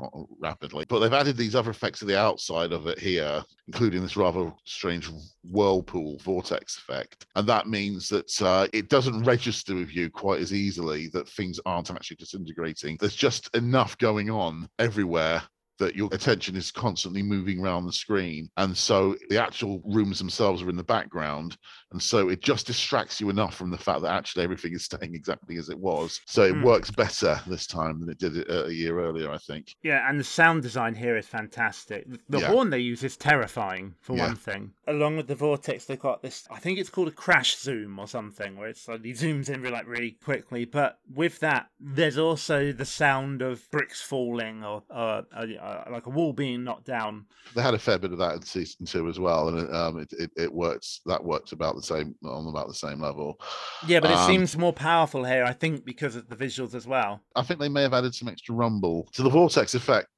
[0.41, 0.85] rapidly.
[0.89, 4.32] But they've added these other effects to the outside of it here, including this rather
[4.65, 5.09] strange
[5.45, 7.27] whirlpool vortex effect.
[7.37, 11.59] And that means that uh, it doesn't register with you quite as easily that things
[11.67, 12.97] aren't actually disintegrating.
[13.01, 15.43] There's just enough going on everywhere
[15.83, 18.49] that your attention is constantly moving around the screen.
[18.57, 21.57] And so the actual rooms themselves are in the background.
[21.93, 25.15] And so it just distracts you enough from the fact that actually everything is staying
[25.15, 26.21] exactly as it was.
[26.27, 26.63] So it Hmm.
[26.63, 29.67] works better this time than it did it a year earlier, I think.
[29.83, 32.07] Yeah, and the sound design here is fantastic.
[32.29, 32.47] The Yeah.
[32.49, 34.27] horn they use is terrifying, for Yeah.
[34.27, 34.73] one thing.
[34.87, 36.47] Along with the vortex, they've got this.
[36.51, 39.61] I think it's called a crash zoom or something, where it's like he zooms in
[39.61, 40.65] really, like really quickly.
[40.65, 46.07] But with that, there's also the sound of bricks falling or uh, uh, uh, like
[46.07, 47.25] a wall being knocked down.
[47.55, 49.49] They had a fair bit of that in season two as well.
[49.49, 52.75] And it, um, it, it, it works, that works about the same, on about the
[52.75, 53.41] same level.
[53.87, 56.87] Yeah, but it Um, seems more powerful here, I think, because of the visuals as
[56.87, 57.21] well.
[57.37, 60.09] I think they may have added some extra rumble to the vortex effect.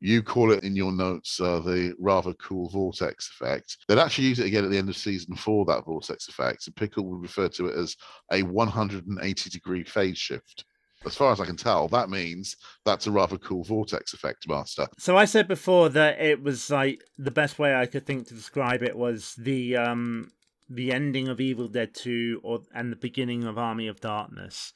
[0.00, 3.78] You call it in your notes uh, the rather cool vortex effect.
[3.86, 6.66] They'd actually use it again at the end of season four, that vortex effect.
[6.66, 7.96] And Pickle would refer to it as
[8.32, 10.64] a 180 degree phase shift.
[11.04, 14.86] As far as I can tell, that means that's a rather cool vortex effect, Master.
[14.98, 18.34] So I said before that it was like the best way I could think to
[18.34, 20.30] describe it was the um
[20.70, 24.72] the ending of Evil Dead 2 or and the beginning of Army of Darkness.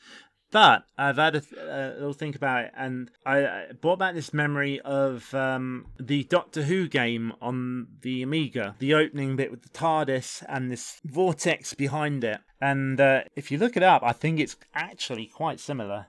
[0.52, 4.14] But I've had a, th- a little think about it, and I, I brought back
[4.14, 9.62] this memory of um, the Doctor Who game on the Amiga, the opening bit with
[9.62, 12.38] the TARDIS and this vortex behind it.
[12.60, 16.06] And uh, if you look it up, I think it's actually quite similar.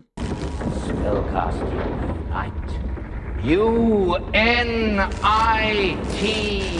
[0.97, 1.71] Spellcasting
[2.25, 2.71] unite.
[3.43, 6.71] U N I T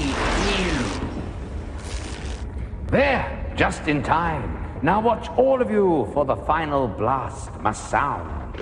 [0.64, 0.74] U.
[2.88, 4.56] There, just in time.
[4.82, 8.56] Now watch all of you for the final blast must sound.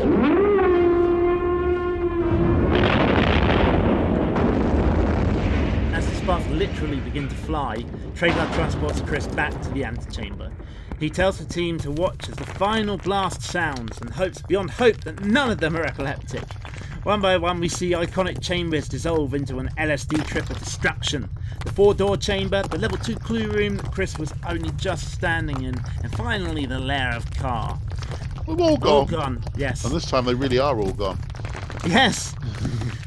[5.94, 10.52] As the sparks literally begin to fly, Treguard transports Chris back to the antechamber.
[11.00, 14.98] He tells the team to watch as the final blast sounds and hopes beyond hope
[15.02, 16.44] that none of them are epileptic.
[17.04, 21.30] One by one, we see iconic chambers dissolve into an LSD trip of destruction.
[21.64, 25.64] The four door chamber, the level 2 clue room that Chris was only just standing
[25.64, 27.80] in, and finally the lair of Carr.
[28.48, 28.92] We're all gone.
[28.92, 29.86] All gone, yes.
[29.86, 31.20] And this time they really are all gone.
[31.86, 32.34] Yes!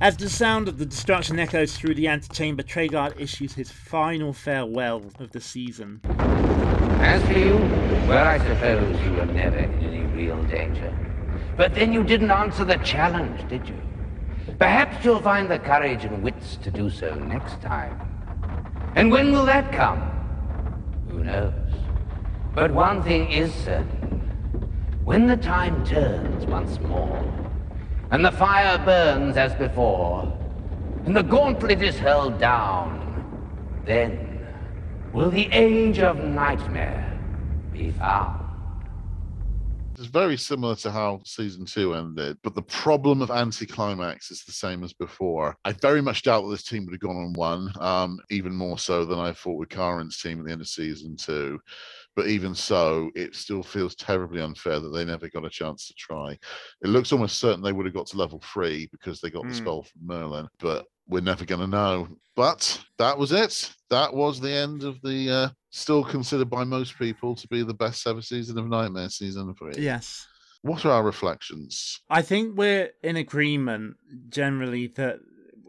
[0.00, 5.04] As the sound of the destruction echoes through the antechamber, Treguard issues his final farewell
[5.20, 6.00] of the season.
[6.98, 7.54] As for you,
[8.08, 10.92] well, I suppose you were never in any real danger.
[11.56, 13.80] But then you didn't answer the challenge, did you?
[14.58, 17.96] Perhaps you'll find the courage and wits to do so next time.
[18.96, 20.00] And when will that come?
[21.08, 21.52] Who knows?
[22.52, 24.20] But one thing is certain.
[25.04, 27.43] When the time turns once more,
[28.10, 30.32] and the fire burns as before,
[31.06, 33.00] and the gauntlet is hurled down,
[33.84, 34.46] then
[35.12, 37.18] will the age of Knightmare
[37.72, 38.40] be found.
[39.96, 44.50] It's very similar to how season two ended, but the problem of anticlimax is the
[44.50, 45.56] same as before.
[45.64, 48.76] I very much doubt that this team would have gone on one, um, even more
[48.76, 51.60] so than I thought with Karin's team at the end of season two.
[52.16, 55.94] But even so, it still feels terribly unfair that they never got a chance to
[55.94, 56.38] try.
[56.82, 59.48] It looks almost certain they would have got to level three because they got the
[59.54, 59.58] Hmm.
[59.58, 62.08] spell from Merlin, but we're never going to know.
[62.36, 63.72] But that was it.
[63.90, 67.74] That was the end of the uh, still considered by most people to be the
[67.74, 69.82] best ever season of Knightmare season three.
[69.82, 70.26] Yes.
[70.62, 72.00] What are our reflections?
[72.08, 73.96] I think we're in agreement
[74.30, 75.18] generally that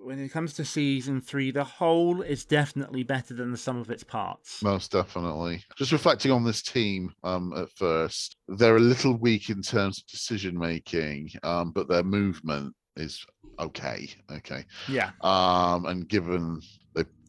[0.05, 3.89] when it comes to season three, the whole is definitely better than the sum of
[3.89, 4.61] its parts.
[4.61, 5.63] Most definitely.
[5.77, 10.05] Just reflecting on this team um, at first, they're a little weak in terms of
[10.05, 13.25] decision making, um, but their movement is
[13.59, 14.07] okay.
[14.31, 14.63] Okay.
[14.87, 15.11] Yeah.
[15.21, 16.61] Um, and given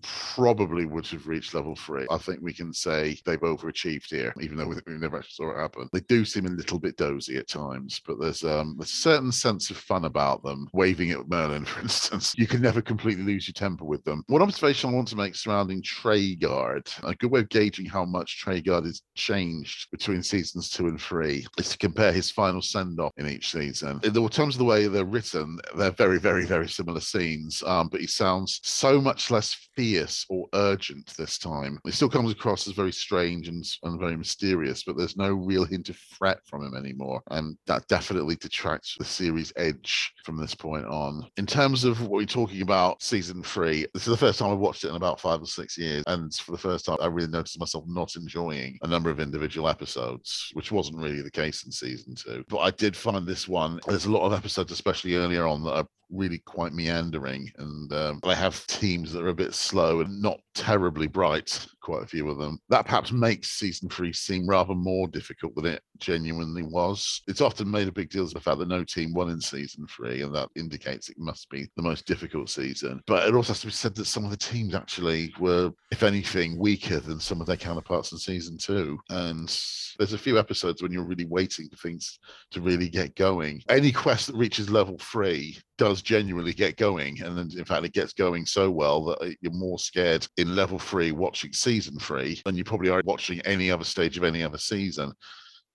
[0.06, 4.56] probably would have reached level three, I think we can say they've overachieved here, even
[4.56, 5.88] though we never actually saw it happen.
[5.92, 9.70] They do seem a little bit dozy at times, but there's um, a certain sense
[9.70, 10.68] of fun about them.
[10.72, 14.22] Waving at Merlin, for instance, you can never completely lose your temper with them.
[14.28, 18.44] One observation I want to make surrounding Treguard, a good way of gauging how much
[18.44, 23.12] Treguard has changed between seasons two and three, is to compare his final send off
[23.16, 24.00] in each season.
[24.04, 28.00] In terms of the way they're written, they're very, very, very similar scenes, um, but
[28.00, 29.56] he sounds so much less
[29.96, 31.78] fierce or urgent this time.
[31.86, 35.64] It still comes across as very strange and, and very mysterious, but there's no real
[35.64, 37.22] hint of threat from him anymore.
[37.30, 41.26] And that definitely detracts the series edge from this point on.
[41.36, 44.58] In terms of what we're talking about, season three, this is the first time I've
[44.58, 46.04] watched it in about five or six years.
[46.06, 49.68] And for the first time, I really noticed myself not enjoying a number of individual
[49.68, 52.44] episodes, which wasn't really the case in season two.
[52.48, 55.72] But I did find this one, there's a lot of episodes, especially earlier on, that
[55.72, 60.22] are really quite meandering and um, they have teams that are a bit slow and
[60.22, 62.58] not terribly bright quite a few of them.
[62.68, 67.22] That perhaps makes season three seem rather more difficult than it genuinely was.
[67.28, 69.86] It's often made a big deal of the fact that no team won in season
[69.86, 73.00] three and that indicates it must be the most difficult season.
[73.06, 76.02] But it also has to be said that some of the teams actually were if
[76.02, 78.98] anything weaker than some of their counterparts in season two.
[79.10, 79.48] And
[79.96, 82.18] there's a few episodes when you're really waiting for things
[82.50, 83.62] to really get going.
[83.68, 87.22] Any quest that reaches level three does genuinely get going.
[87.22, 90.80] And then in fact it gets going so well that you're more scared in level
[90.80, 94.58] three watching season three than you probably are watching any other stage of any other
[94.58, 95.12] season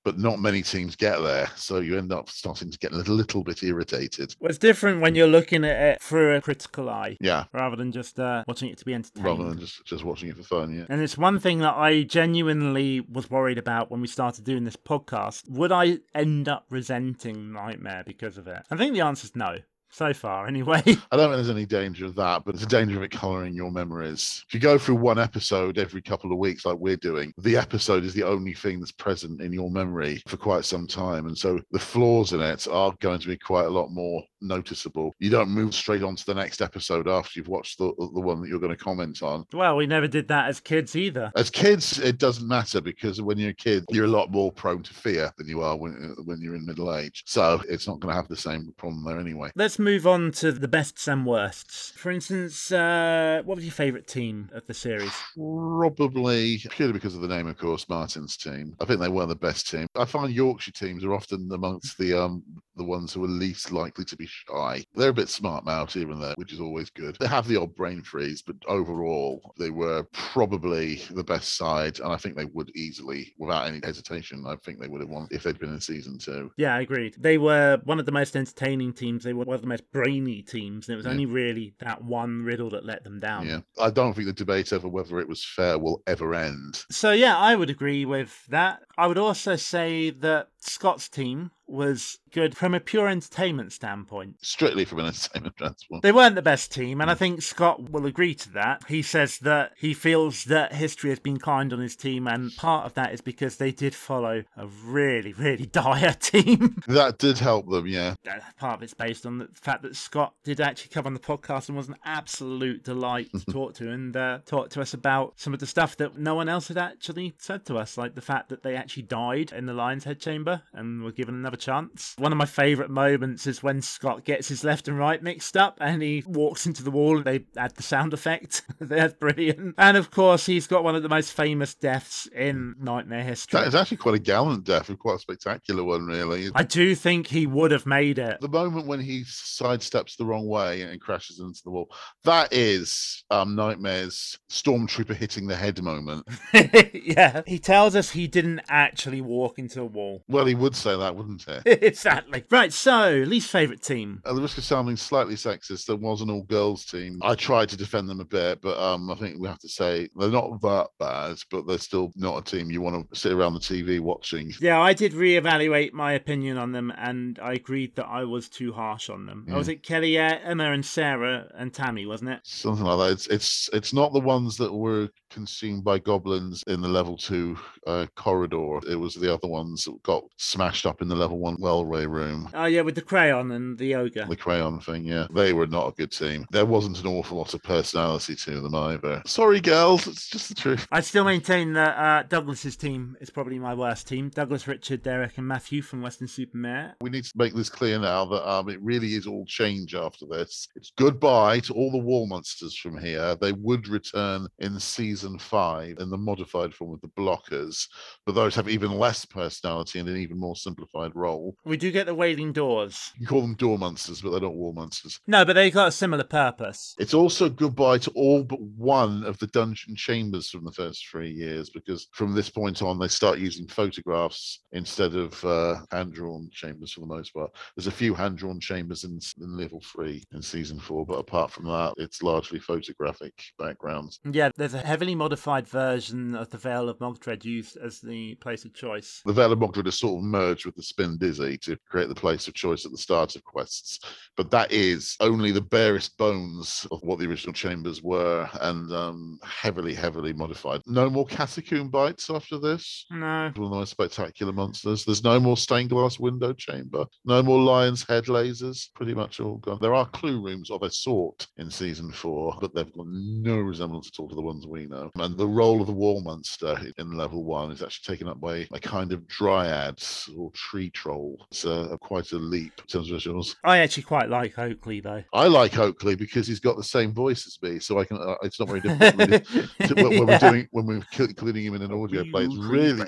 [0.03, 3.13] but not many teams get there so you end up starting to get a little,
[3.13, 7.17] little bit irritated Well, it's different when you're looking at it through a critical eye.
[7.21, 7.43] Yeah.
[7.53, 9.25] Rather than just uh, watching it to be entertained.
[9.25, 12.01] rather than just just watching it for fun yeah And it's one thing that I
[12.01, 15.47] genuinely was worried about when we started doing this podcast.
[15.49, 18.63] Would I end up resenting Knightmare because of it?
[18.71, 19.57] I think the answer is no.
[19.91, 20.81] So far, anyway.
[20.85, 23.53] I don't think there's any danger of that, but it's a danger of it colouring
[23.53, 24.43] your memories.
[24.47, 28.05] If you go through one episode every couple of weeks, like we're doing, the episode
[28.05, 31.27] is the only thing that's present in your memory for quite some time.
[31.27, 35.13] And so the flaws in it are going to be quite a lot more noticeable.
[35.19, 38.41] You don't move straight on to the next episode after you've watched the, the one
[38.41, 39.45] that you're going to comment on.
[39.53, 41.31] Well, we never did that as kids either.
[41.35, 44.83] As kids, it doesn't matter because when you're a kid, you're a lot more prone
[44.83, 47.23] to fear than you are when, when you're in middle age.
[47.25, 49.51] So it's not going to have the same problem there anyway.
[49.55, 51.91] Let's move on to the bests and worsts.
[51.95, 55.11] For instance, uh, what was your favourite team of the series?
[55.35, 58.75] Probably purely because of the name, of course, Martin's team.
[58.79, 59.87] I think they were the best team.
[59.95, 62.43] I find Yorkshire teams are often amongst the um
[62.77, 64.83] the ones who are least likely to be shy.
[64.95, 67.17] They're a bit smart mouth even there, which is always good.
[67.19, 72.11] They have the odd brain freeze, but overall they were probably the best side, and
[72.11, 75.43] I think they would easily, without any hesitation, I think they would have won if
[75.43, 76.51] they'd been in season two.
[76.57, 77.15] Yeah, I agreed.
[77.19, 79.23] They were one of the most entertaining teams.
[79.23, 81.11] They were one of the most brainy teams, and it was Yeah.
[81.11, 83.47] only really that one riddle that let them down.
[83.47, 86.85] Yeah, I don't think the debate over whether it was fair will ever end.
[86.91, 88.81] So yeah, I would agree with that.
[88.97, 94.35] I would also say that Scott's team was good from a pure entertainment standpoint.
[94.41, 96.03] Strictly from an entertainment standpoint.
[96.03, 98.83] They weren't the best team, and I think Scott will agree to that.
[98.87, 102.85] He says that he feels that history has been kind on his team, and part
[102.85, 106.81] of that is because they did follow a really, really dire team.
[106.87, 108.15] That did help them, yeah.
[108.29, 111.19] Uh, part of it's based on the fact that Scott did actually come on the
[111.19, 115.33] podcast and was an absolute delight to talk to and uh, talk to us about
[115.37, 118.21] some of the stuff that no one else had actually said to us, like the
[118.21, 122.15] fact that they actually died in the Lion's Head chamber and were given another chance.
[122.17, 125.77] One of my favourite moments is when Scott gets his left and right mixed up
[125.79, 128.63] and he walks into the wall and they add the sound effect.
[128.79, 129.75] That's brilliant.
[129.77, 133.59] And of course, he's got one of the most famous deaths in Knightmare history.
[133.59, 136.49] That is actually quite a gallant death and quite a spectacular one, really.
[136.55, 138.39] I do think he would have made it.
[138.41, 141.89] The moment when he sidesteps the wrong way and crashes into the wall,
[142.23, 146.27] that is um, Knightmare's stormtrooper hitting the head moment.
[146.93, 150.23] yeah, he tells us he didn't actually walk into a wall.
[150.27, 151.71] Well, he would say that, wouldn't he?
[151.71, 152.43] exactly.
[152.49, 154.21] Right, so, least favourite team.
[154.25, 157.19] At the risk of sounding slightly sexist, there was an all girls team.
[157.21, 160.09] I tried to defend them a bit, but um, I think we have to say
[160.15, 163.53] they're not that bad, but they're still not a team you want to sit around
[163.53, 164.51] the TV watching.
[164.59, 168.73] Yeah, I did reevaluate my opinion on them and I agreed that I was too
[168.73, 169.45] harsh on them.
[169.47, 169.55] Yeah.
[169.55, 172.39] Was it Kelly, uh, Emma, and Sarah and Tammy, wasn't it?
[172.43, 173.13] Something like that.
[173.13, 177.57] It's it's it's not the ones that were consumed by goblins in the level two
[177.87, 178.79] uh, corridor.
[178.89, 182.49] It was the other ones that got smashed up in the level one wellway room.
[182.53, 184.25] Oh, yeah, with the crayon and the ogre.
[184.27, 185.27] The crayon thing, yeah.
[185.33, 186.45] They were not a good team.
[186.51, 189.21] There wasn't an awful lot of personality to them either.
[189.25, 190.87] Sorry, girls, it's just the truth.
[190.91, 194.29] I still maintain that uh, Douglas's team is probably my worst team.
[194.29, 196.95] Douglas, Richard, Derek, and Matthew from Weston-super-Mare.
[197.01, 200.25] We need to make this clear now that um, it really is all change after
[200.25, 200.67] this.
[200.75, 203.35] It's goodbye to all the wall monsters from here.
[203.35, 207.87] They would return in season five in the modified form of the blockers,
[208.25, 211.55] but those have even less personality and an even more simplified role.
[211.65, 213.11] We do get the Wailing Doors.
[213.19, 215.19] You call them door monsters, but they're not wall monsters.
[215.27, 216.95] No, but they've got a similar purpose.
[216.99, 221.31] It's also goodbye to all but one of the dungeon chambers from the first three
[221.31, 226.49] years, because from this point on, they start using photographs instead of uh, hand drawn
[226.51, 227.51] chambers for the most part.
[227.75, 231.51] There's a few hand drawn chambers in, in level three in season four, but apart
[231.51, 234.19] from that, it's largely photographic backgrounds.
[234.29, 238.65] Yeah, there's a heavily modified version of the Vale of Mogdred used as the place
[238.65, 239.21] of choice.
[239.25, 242.15] The Vale of Mogdred is sort of merged with the Spin Dizzy to create the
[242.15, 243.99] place of choice at the start of quests,
[244.37, 249.39] but that is only the barest bones of what the original chambers were and um,
[249.43, 250.81] heavily, heavily modified.
[250.85, 253.05] No more catacomb bites after this.
[253.11, 253.25] No.
[253.25, 255.05] One of the most spectacular monsters.
[255.05, 257.05] There's no more stained glass window chamber.
[257.25, 258.87] No more lion's head lasers.
[258.95, 259.79] Pretty much all gone.
[259.81, 264.07] There are clue rooms of a sort in season four, but they've got no resemblance
[264.07, 265.09] at all to the ones we know.
[265.15, 268.67] And the role of the wall monster in level one is actually taken up by
[268.73, 269.90] a kind of dryad
[270.37, 271.47] or tree troll.
[271.51, 273.55] It's uh, quite a leap in terms of visuals.
[273.63, 275.23] I actually quite like Oakley, though.
[275.33, 278.17] I like Oakley because he's got the same voice as me, so I can.
[278.17, 279.39] Uh, it's not very difficult really,
[279.87, 282.45] to, when, when we're doing when we're cl- including him in an audio play.
[282.45, 283.05] It's really,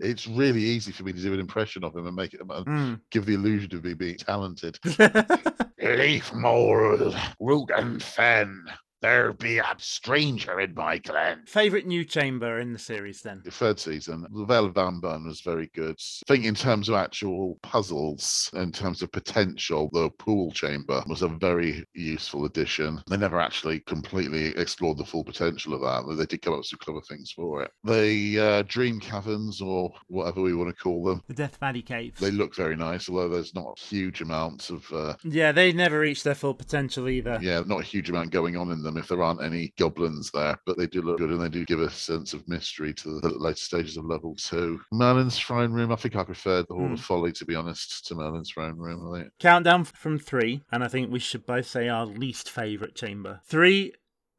[0.00, 2.50] it's really easy for me to do an impression of him and make it and
[2.66, 3.00] Mm.
[3.10, 4.78] give the illusion of me being talented.
[5.82, 8.64] Leaf mold, root and fen.
[9.06, 11.44] There be a stranger in my clan.
[11.46, 13.40] Favourite new chamber in the series, then?
[13.44, 15.94] The third season, the Vale of Van Burn was very good.
[16.28, 21.22] I think in terms of actual puzzles, in terms of potential, the pool chamber was
[21.22, 23.00] a very useful addition.
[23.08, 26.58] They never actually completely explored the full potential of that, but they did come up
[26.60, 27.70] with some clever things for it.
[27.84, 32.18] The uh, Dream Caverns, or whatever we want to call them, The Death Valley Caves.
[32.18, 36.24] they look very nice, although there's not huge amounts of uh, Yeah, they never reached
[36.24, 37.38] their full potential either.
[37.40, 40.58] yeah, not a huge amount going on in them if there aren't any goblins there,
[40.66, 43.28] but they do look good and they do give a sense of mystery to the
[43.38, 44.80] later stages of level two.
[44.92, 46.92] Merlin's Throne Room, I think I preferred the Hall Hmm.
[46.94, 49.12] of Folly, to be honest, to Merlin's Throne Room.
[49.14, 49.32] I think.
[49.40, 53.40] Countdown from three, and I think we should both say our least favourite chamber.
[53.44, 53.92] Three,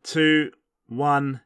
[0.04, 0.52] two,
[0.88, 1.42] one.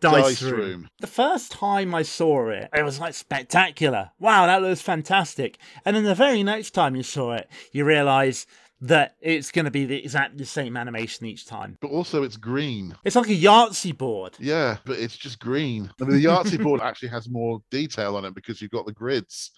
[0.00, 0.60] Dice, Dice room.
[0.60, 0.88] room.
[1.00, 4.10] The first time I saw it, it was like spectacular.
[4.18, 5.56] Wow, that looks fantastic.
[5.84, 8.44] And then the very next time you saw it, you realise
[8.80, 11.78] that it's going to be the exactly the same animation each time.
[11.80, 12.94] But also, it's green.
[13.04, 14.36] It's like a Yahtzee board.
[14.38, 15.90] Yeah, but it's just green.
[16.00, 18.92] I mean, the Yahtzee board actually has more detail on it because you've got the
[18.92, 19.52] grids.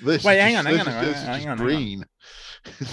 [0.00, 1.56] This Wait, hang on, hang on, is- this is hang on, hang on.
[1.58, 2.04] green.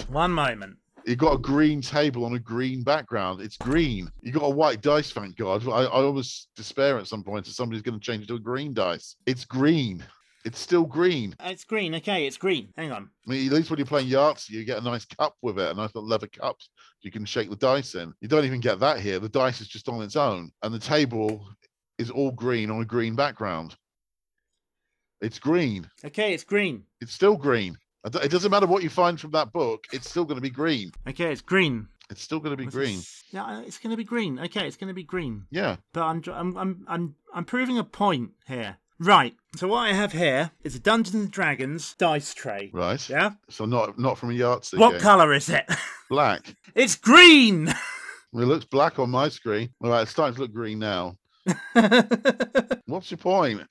[0.08, 0.76] One moment.
[1.04, 3.40] You've got a green table on a green background.
[3.40, 4.08] It's green.
[4.20, 5.66] You've got a white dice, thank God.
[5.66, 8.38] I, I always despair at some point that somebody's going to change it to a
[8.40, 9.16] green dice.
[9.26, 10.04] It's green.
[10.44, 11.36] It's still green.
[11.40, 11.94] It's green.
[11.94, 12.72] Okay, it's green.
[12.76, 13.10] Hang on.
[13.26, 15.70] I mean, at least when you're playing Yahtzee, you get a nice cup with it,
[15.70, 16.56] a nice little leather cup
[17.02, 18.12] you can shake the dice in.
[18.20, 19.18] You don't even get that here.
[19.18, 21.46] The dice is just on its own, and the table
[21.98, 23.76] is all green on a green background.
[25.20, 25.88] It's green.
[26.04, 26.84] Okay, it's green.
[27.00, 27.76] It's still green.
[28.04, 29.84] It doesn't matter what you find from that book.
[29.92, 30.90] It's still going to be green.
[31.08, 31.86] Okay, it's green.
[32.10, 32.98] It's still going to be Was green.
[32.98, 34.38] it- Yeah, it's going to be green.
[34.40, 35.46] Okay, it's going to be green.
[35.50, 35.76] Yeah.
[35.92, 38.76] But I'm, I'm, I'm, I'm, I'm proving a point here.
[39.02, 39.34] Right.
[39.56, 42.70] So what I have here is a Dungeons and Dragons dice tray.
[42.72, 43.06] Right.
[43.08, 43.32] Yeah.
[43.50, 44.78] So not not from a Yahtzee.
[44.78, 45.00] What game.
[45.00, 45.64] color is it?
[46.10, 46.54] Black.
[46.74, 47.74] It's green.
[48.34, 49.68] It looks black on my screen.
[49.84, 51.18] All right, it's starting to look green now.
[52.86, 53.62] What's your point?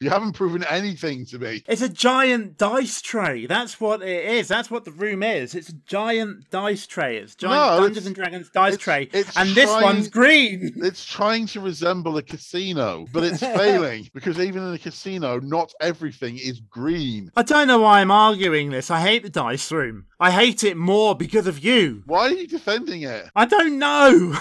[0.00, 1.62] You haven't proven anything to me.
[1.68, 3.46] It's a giant dice tray.
[3.46, 4.48] That's what it is.
[4.48, 5.54] That's what the room is.
[5.54, 7.18] It's a giant dice tray.
[7.18, 9.08] It's giant No, Dungeons it's- and Dragons dice tray.
[9.12, 10.72] It's and this one's green.
[10.90, 15.72] It's trying to resemble a casino, but it's failing because even in a casino, not
[15.80, 17.30] everything is green.
[17.36, 18.90] I don't know why I'm arguing this.
[18.90, 20.06] I hate the dice room.
[20.18, 22.02] I hate it more because of you.
[22.06, 23.26] Why are you defending it?
[23.36, 24.36] I don't know.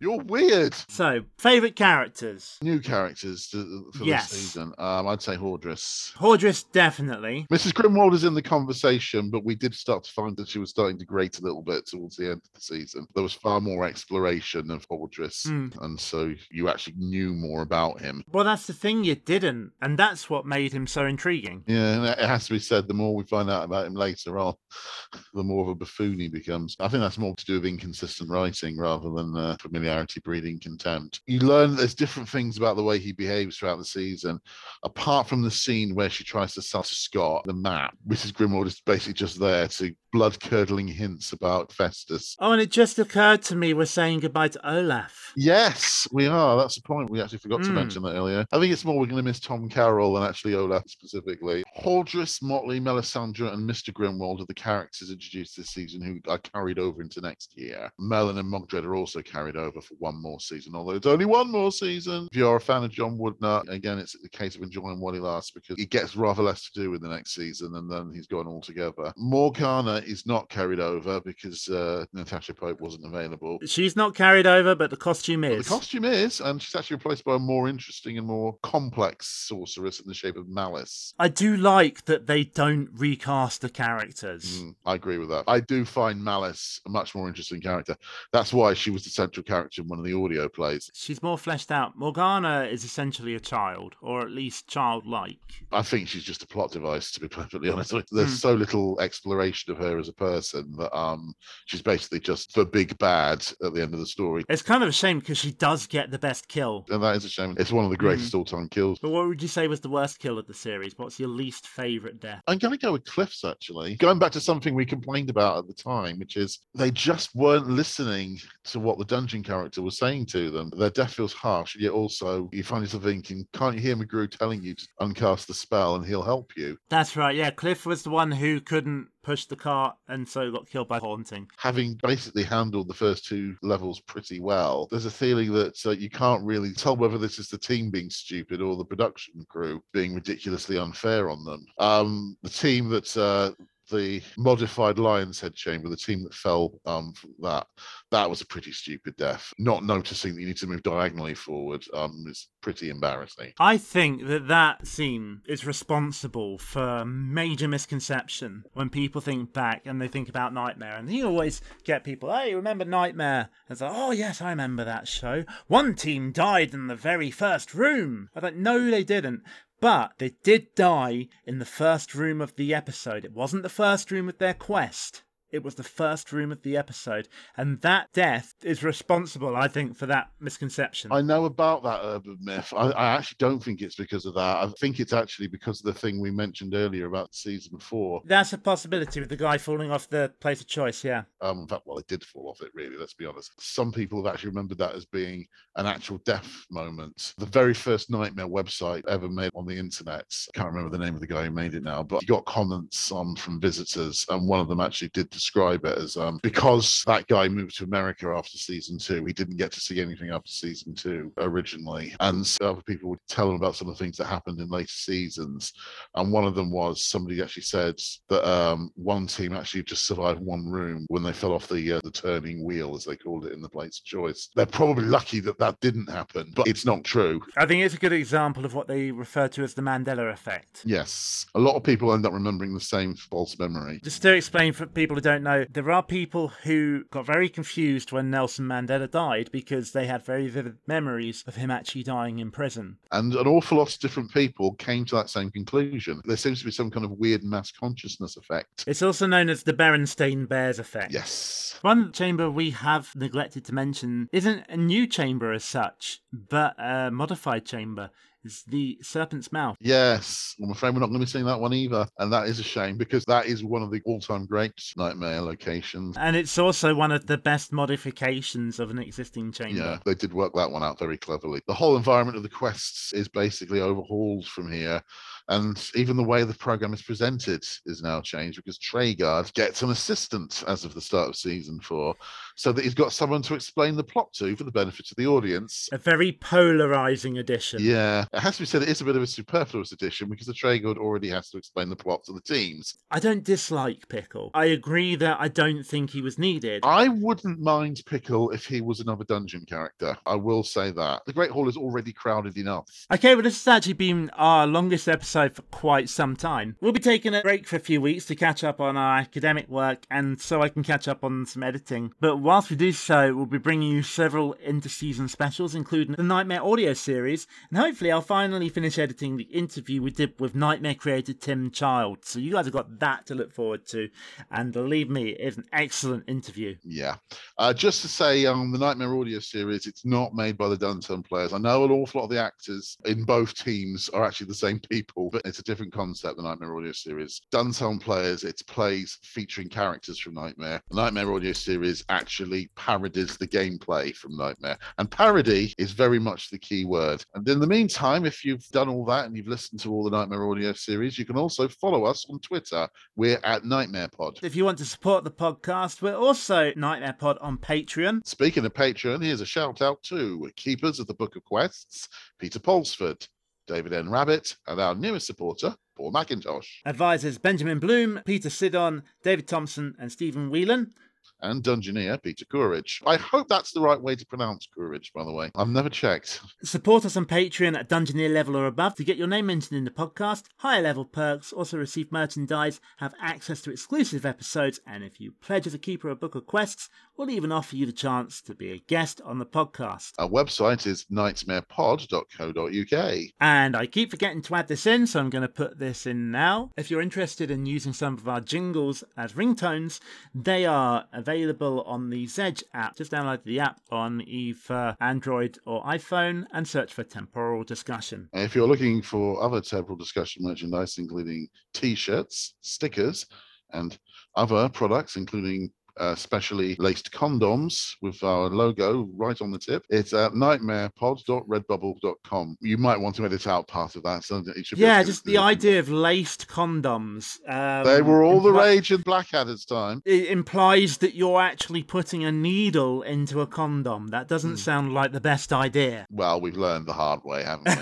[0.00, 0.74] You're weird.
[0.88, 2.56] So, favorite characters.
[2.62, 4.30] New characters to, for Yes.
[4.30, 4.72] this season.
[4.78, 6.12] Um, I'd say Hordriss.
[6.14, 7.46] Hordriss, definitely.
[7.52, 7.72] Mrs.
[7.72, 10.98] Grimwold is in the conversation, but we did start to find that she was starting
[10.98, 13.06] to grate a little bit towards the end of the season.
[13.14, 15.68] There was far more exploration of Hordriss, Hmm.
[15.82, 18.22] and so you actually knew more about him.
[18.30, 19.72] Well, that's the thing, you didn't.
[19.82, 21.64] And that's what made him so intriguing.
[21.66, 24.54] Yeah, it has to be said, the more we find out about him later on,
[25.34, 26.76] the more of a buffoon he becomes.
[26.78, 29.87] I think that's more to do with inconsistent writing rather than uh, familiarity
[30.24, 31.20] breeding contempt.
[31.26, 34.40] You learn there's different things about the way he behaves throughout the season,
[34.82, 37.96] apart from the scene where she tries to sell to Scott the map.
[38.08, 38.32] Mrs.
[38.32, 42.34] Grimwold is basically just there to blood curdling hints about Festus.
[42.38, 45.32] Oh, and it just occurred to me we're saying goodbye to Olaf.
[45.36, 46.56] Yes, we are.
[46.56, 47.10] That's the point.
[47.10, 47.74] We actually forgot to Hmm.
[47.74, 48.44] mention that earlier.
[48.52, 51.62] I think it's more we're going to miss Tom Karen than actually Olaf specifically.
[51.78, 53.92] Hordriss, Motley, Mellisandre, and Mr.
[53.92, 57.90] Grimwold are the characters introduced this season who are carried over into next year.
[57.98, 61.50] Merlin and Mogdred are also carried over for one more season, although it's only one
[61.50, 62.28] more season.
[62.30, 65.20] If you're a fan of John Woodnutt, again, it's a case of enjoying what he
[65.20, 68.26] lasts because he gets rather less to do in the next season and then he's
[68.26, 69.12] gone altogether.
[69.16, 73.58] Morgana is not carried over because uh, Natasha Pope wasn't available.
[73.66, 75.64] She's not carried over, but the costume But is.
[75.64, 80.00] The costume is, and she's actually replaced by a more interesting and more complex sorceress
[80.00, 81.14] in the shape of Malice.
[81.18, 84.60] I do like that they don't recast the characters.
[84.60, 85.44] Mm, I agree with that.
[85.46, 87.96] I do find Malice a much more interesting character.
[88.32, 90.90] That's why she was the central character in one of the audio plays.
[90.94, 91.98] She's more fleshed out.
[91.98, 95.36] Morgana is essentially a child, or at least childlike.
[95.72, 97.90] I think she's just a plot device, to be perfectly honest.
[98.10, 98.34] There's Hmm.
[98.36, 101.34] so little exploration of her as a person that um
[101.66, 104.44] she's basically just the big bad at the end of the story.
[104.48, 106.86] It's kind of a shame because she does get the best kill.
[106.90, 107.56] And that is a shame.
[107.58, 108.98] It's one of the greatest all-time kills.
[109.00, 110.94] But what would you say was the worst kill of the series?
[110.96, 112.42] What's your least favourite death?
[112.46, 113.96] I'm going to go with Cliffs actually.
[113.96, 117.68] Going back to something we complained about at the time, which is they just weren't
[117.68, 120.70] listening to what the dungeon character was saying to them.
[120.76, 124.62] Their death feels harsh, yet also you find yourself thinking, can't you hear McGrew telling
[124.62, 126.76] you to uncast the spell and he'll help you?
[126.88, 127.50] That's right, yeah.
[127.50, 131.46] Cliff was the one who couldn't push the cart and so got killed by haunting.
[131.58, 136.08] Having basically handled the first two levels pretty well, there's a feeling that uh, you
[136.08, 140.14] can't really tell whether this is the team being stupid or the production crew being
[140.14, 141.66] ridiculously unfair on them.
[141.78, 143.52] Um, the team that uh,
[143.88, 147.66] the modified Lion's Head chamber, the team that fell um, from that,
[148.10, 149.52] that was a pretty stupid death.
[149.58, 153.52] Not noticing that you need to move diagonally forward um, is pretty embarrassing.
[153.58, 160.00] I think that that scene is responsible for major misconception when people think back and
[160.00, 160.96] they think about Knightmare.
[160.96, 163.48] And you always get people, hey, remember Knightmare?
[163.68, 165.44] And it's like, oh, yes, I remember that show.
[165.66, 168.28] One team died in the very first room.
[168.34, 169.42] I thought, no, they didn't.
[169.80, 173.24] But they did die in the first room of the episode.
[173.24, 175.22] It wasn't the first room of their quest.
[175.50, 177.28] It was the first room of the episode.
[177.56, 181.12] And that death is responsible, I think, for that misconception.
[181.12, 182.72] I know about that urban myth.
[182.76, 184.56] I, I actually don't think it's because of that.
[184.64, 188.20] I think it's actually because of the thing we mentioned earlier about season four.
[188.24, 191.22] That's a possibility with the guy falling off the place of choice, yeah.
[191.40, 193.52] Um, in fact, well, it did fall off it, really, let's be honest.
[193.58, 195.46] Some people have actually remembered that as being
[195.76, 197.34] an actual death moment.
[197.38, 201.14] The very first Knightmare website ever made on the internet, I can't remember the name
[201.14, 204.46] of the guy who made it now, but he got comments on from visitors, and
[204.48, 208.28] one of them actually did describe it as um, because that guy moved to America
[208.36, 212.14] after season two, he didn't get to see anything after season two originally.
[212.20, 214.68] And so other people would tell him about some of the things that happened in
[214.68, 215.72] later seasons.
[216.14, 217.96] And one of them was somebody actually said
[218.28, 222.00] that um, one team actually just survived one room when they fell off the uh,
[222.02, 224.50] the turning wheel, as they called it in the Place of Choice.
[224.56, 227.40] They're probably lucky that that didn't happen, but it's not true.
[227.56, 230.82] I think it's a good example of what they refer to as the Mandela effect.
[230.84, 234.00] Yes, a lot of people end up remembering the same false memory.
[234.02, 238.12] Just to explain for people who don't know, there are people who got very confused
[238.12, 242.50] when Nelson Mandela died because they had very vivid memories of him actually dying in
[242.50, 242.96] prison.
[243.12, 246.22] And an awful lot of different people came to that same conclusion.
[246.24, 248.84] There seems to be some kind of weird mass consciousness effect.
[248.86, 251.12] It's also known as the Berenstain Bears effect.
[251.12, 251.78] Yes.
[251.82, 257.10] One chamber we have neglected to mention isn't a new chamber as such, but a
[257.10, 258.10] modified chamber.
[258.48, 259.76] Is the Serpent's Mouth.
[259.78, 262.08] Yes, I'm afraid we're not going to be seeing that one either.
[262.18, 265.42] And that is a shame because that is one of the all time great Knightmare
[265.42, 266.16] locations.
[266.16, 269.78] And it's also one of the best modifications of an existing chamber.
[269.78, 271.60] Yeah, they did work that one out very cleverly.
[271.66, 275.02] The whole environment of the quests is basically overhauled from here.
[275.48, 279.90] And even the way the program is presented is now changed because Treguard gets an
[279.90, 282.14] assistant as of the start of season four,
[282.54, 285.26] so that he's got someone to explain the plot to for the benefit of the
[285.26, 285.88] audience.
[285.90, 287.80] A very polarizing addition.
[287.80, 290.46] Yeah, it has to be said it is a bit of a superfluous addition because
[290.46, 292.96] the Treguard already has to explain the plot to the teams.
[293.10, 294.50] I don't dislike Pickle.
[294.52, 296.82] I agree that I don't think he was needed.
[296.84, 300.14] I wouldn't mind Pickle if he was another dungeon character.
[300.26, 301.22] I will say that.
[301.24, 303.06] The Great Hall is already crowded enough.
[303.10, 306.76] Okay, well, this has actually been our longest episode for quite some time.
[306.80, 309.68] We'll be taking a break for a few weeks to catch up on our academic
[309.68, 312.12] work and so I can catch up on some editing.
[312.20, 316.64] But whilst we do so, we'll be bringing you several inter-season specials, including the Knightmare
[316.64, 321.34] audio series, and hopefully I'll finally finish editing the interview we did with Knightmare creator
[321.34, 322.24] Tim Child.
[322.24, 324.08] So you guys have got that to look forward to,
[324.50, 326.76] and believe me, it's an excellent interview.
[326.82, 327.16] Yeah.
[327.58, 331.24] Uh, just to say, um, the Knightmare audio series, it's not made by the Duntone
[331.24, 331.52] players.
[331.52, 334.80] I know an awful lot of the actors in both teams are actually the same
[334.80, 337.40] people, but it's a different concept, the Knightmare audio series.
[337.52, 340.80] Duntone players, it's plays featuring characters from Knightmare.
[340.90, 344.78] The Knightmare audio series actually parodies the gameplay from Knightmare.
[344.98, 347.24] And parody is very much the key word.
[347.34, 350.10] And in the meantime, if you've done all that and you've listened to all the
[350.10, 352.88] Knightmare audio series, you can also follow us on Twitter.
[353.16, 354.38] We're at Knightmare Pod.
[354.42, 358.26] If you want to support the podcast, we're also Knightmare Pod on Patreon.
[358.26, 362.58] Speaking of Patreon, here's a shout out to Keepers of the Book of Quests, Peter
[362.58, 363.26] Polsford,
[363.68, 364.10] David N.
[364.10, 366.66] Rabbit, and our newest supporter, Paul McIntosh.
[366.86, 370.94] Advisors Benjamin Bloom, Peter Sidon, David Thompson, and Stephen Whelan.
[371.40, 373.00] And Dungeoneer Peter Courage.
[373.06, 375.50] I hope that's the right way to pronounce Courage, by the way.
[375.54, 376.40] I've never checked.
[376.62, 379.84] Support us on Patreon at Dungeoneer level or above to get your name mentioned in
[379.84, 385.20] the podcast, higher level perks, also receive merchandise, have access to exclusive episodes, and if
[385.20, 388.40] you pledge as a keeper of Book of Quests, we'll even offer you the chance
[388.42, 390.12] to be a guest on the podcast.
[390.18, 393.18] Our website is knightmarepod.co.uk.
[393.40, 396.30] And I keep forgetting to add this in, so I'm going to put this in
[396.30, 396.70] now.
[396.76, 400.00] If you're interested in using some of our jingles as ringtones,
[400.34, 402.96] they are available on the Zedge app.
[402.96, 408.30] Just download the app on either Android or iPhone and search for Temporal Discussion.
[408.32, 413.26] If you're looking for other Temporal Discussion merchandise, including t shirts, stickers,
[413.72, 413.98] and
[414.36, 419.84] other products, including uh, specially laced condoms with our logo right on the tip.
[419.88, 422.56] It's at knightmarepod.redbubble.com.
[422.60, 424.24] You might want to edit out part of that.
[424.24, 427.38] So it should be Yeah, just the idea of laced condoms.
[427.48, 430.02] Um, they were all the rage in Blackadder's time.
[430.04, 434.08] It implies that you're actually putting a needle into a condom.
[434.08, 436.06] That doesn't sound like the best idea.
[436.10, 437.72] Well, we've learned the hard way, haven't we?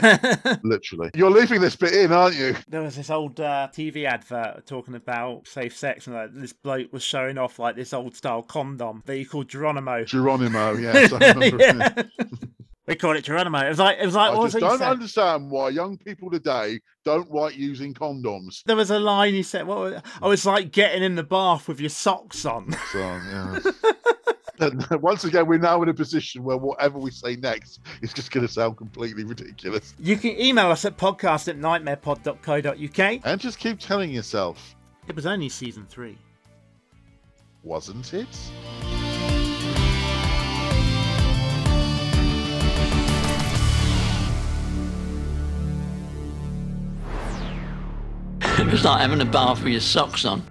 [0.69, 1.11] Literally.
[1.15, 2.57] You're leaving this bit in, aren't you?
[2.69, 6.93] There was this old uh, TV advert talking about safe sex, and like, this bloke
[6.93, 10.05] was showing off like this old style condom that he called Geronimo.
[10.05, 12.03] Geronimo, yes, Yeah.
[12.87, 13.59] we called it Geronimo.
[13.65, 17.31] It was like it was like I just don't understand why young people today don't
[17.33, 18.63] like using condoms.
[18.65, 19.67] There was a line he said.
[19.67, 19.79] What?
[19.79, 22.73] Was, I was like getting in the bath with your socks on.
[22.93, 23.59] So, yeah.
[25.03, 28.47] Once again, we're now in a position where whatever we say next is just going
[28.47, 29.95] to sound completely ridiculous.
[29.99, 33.21] You can email us at podcast at knightmarepod.co.uk.
[33.25, 34.75] And just keep telling yourself,
[35.09, 36.17] It was only season three.
[37.67, 38.29] Wasn't it?
[48.59, 50.45] It was like having a bath with your socks on.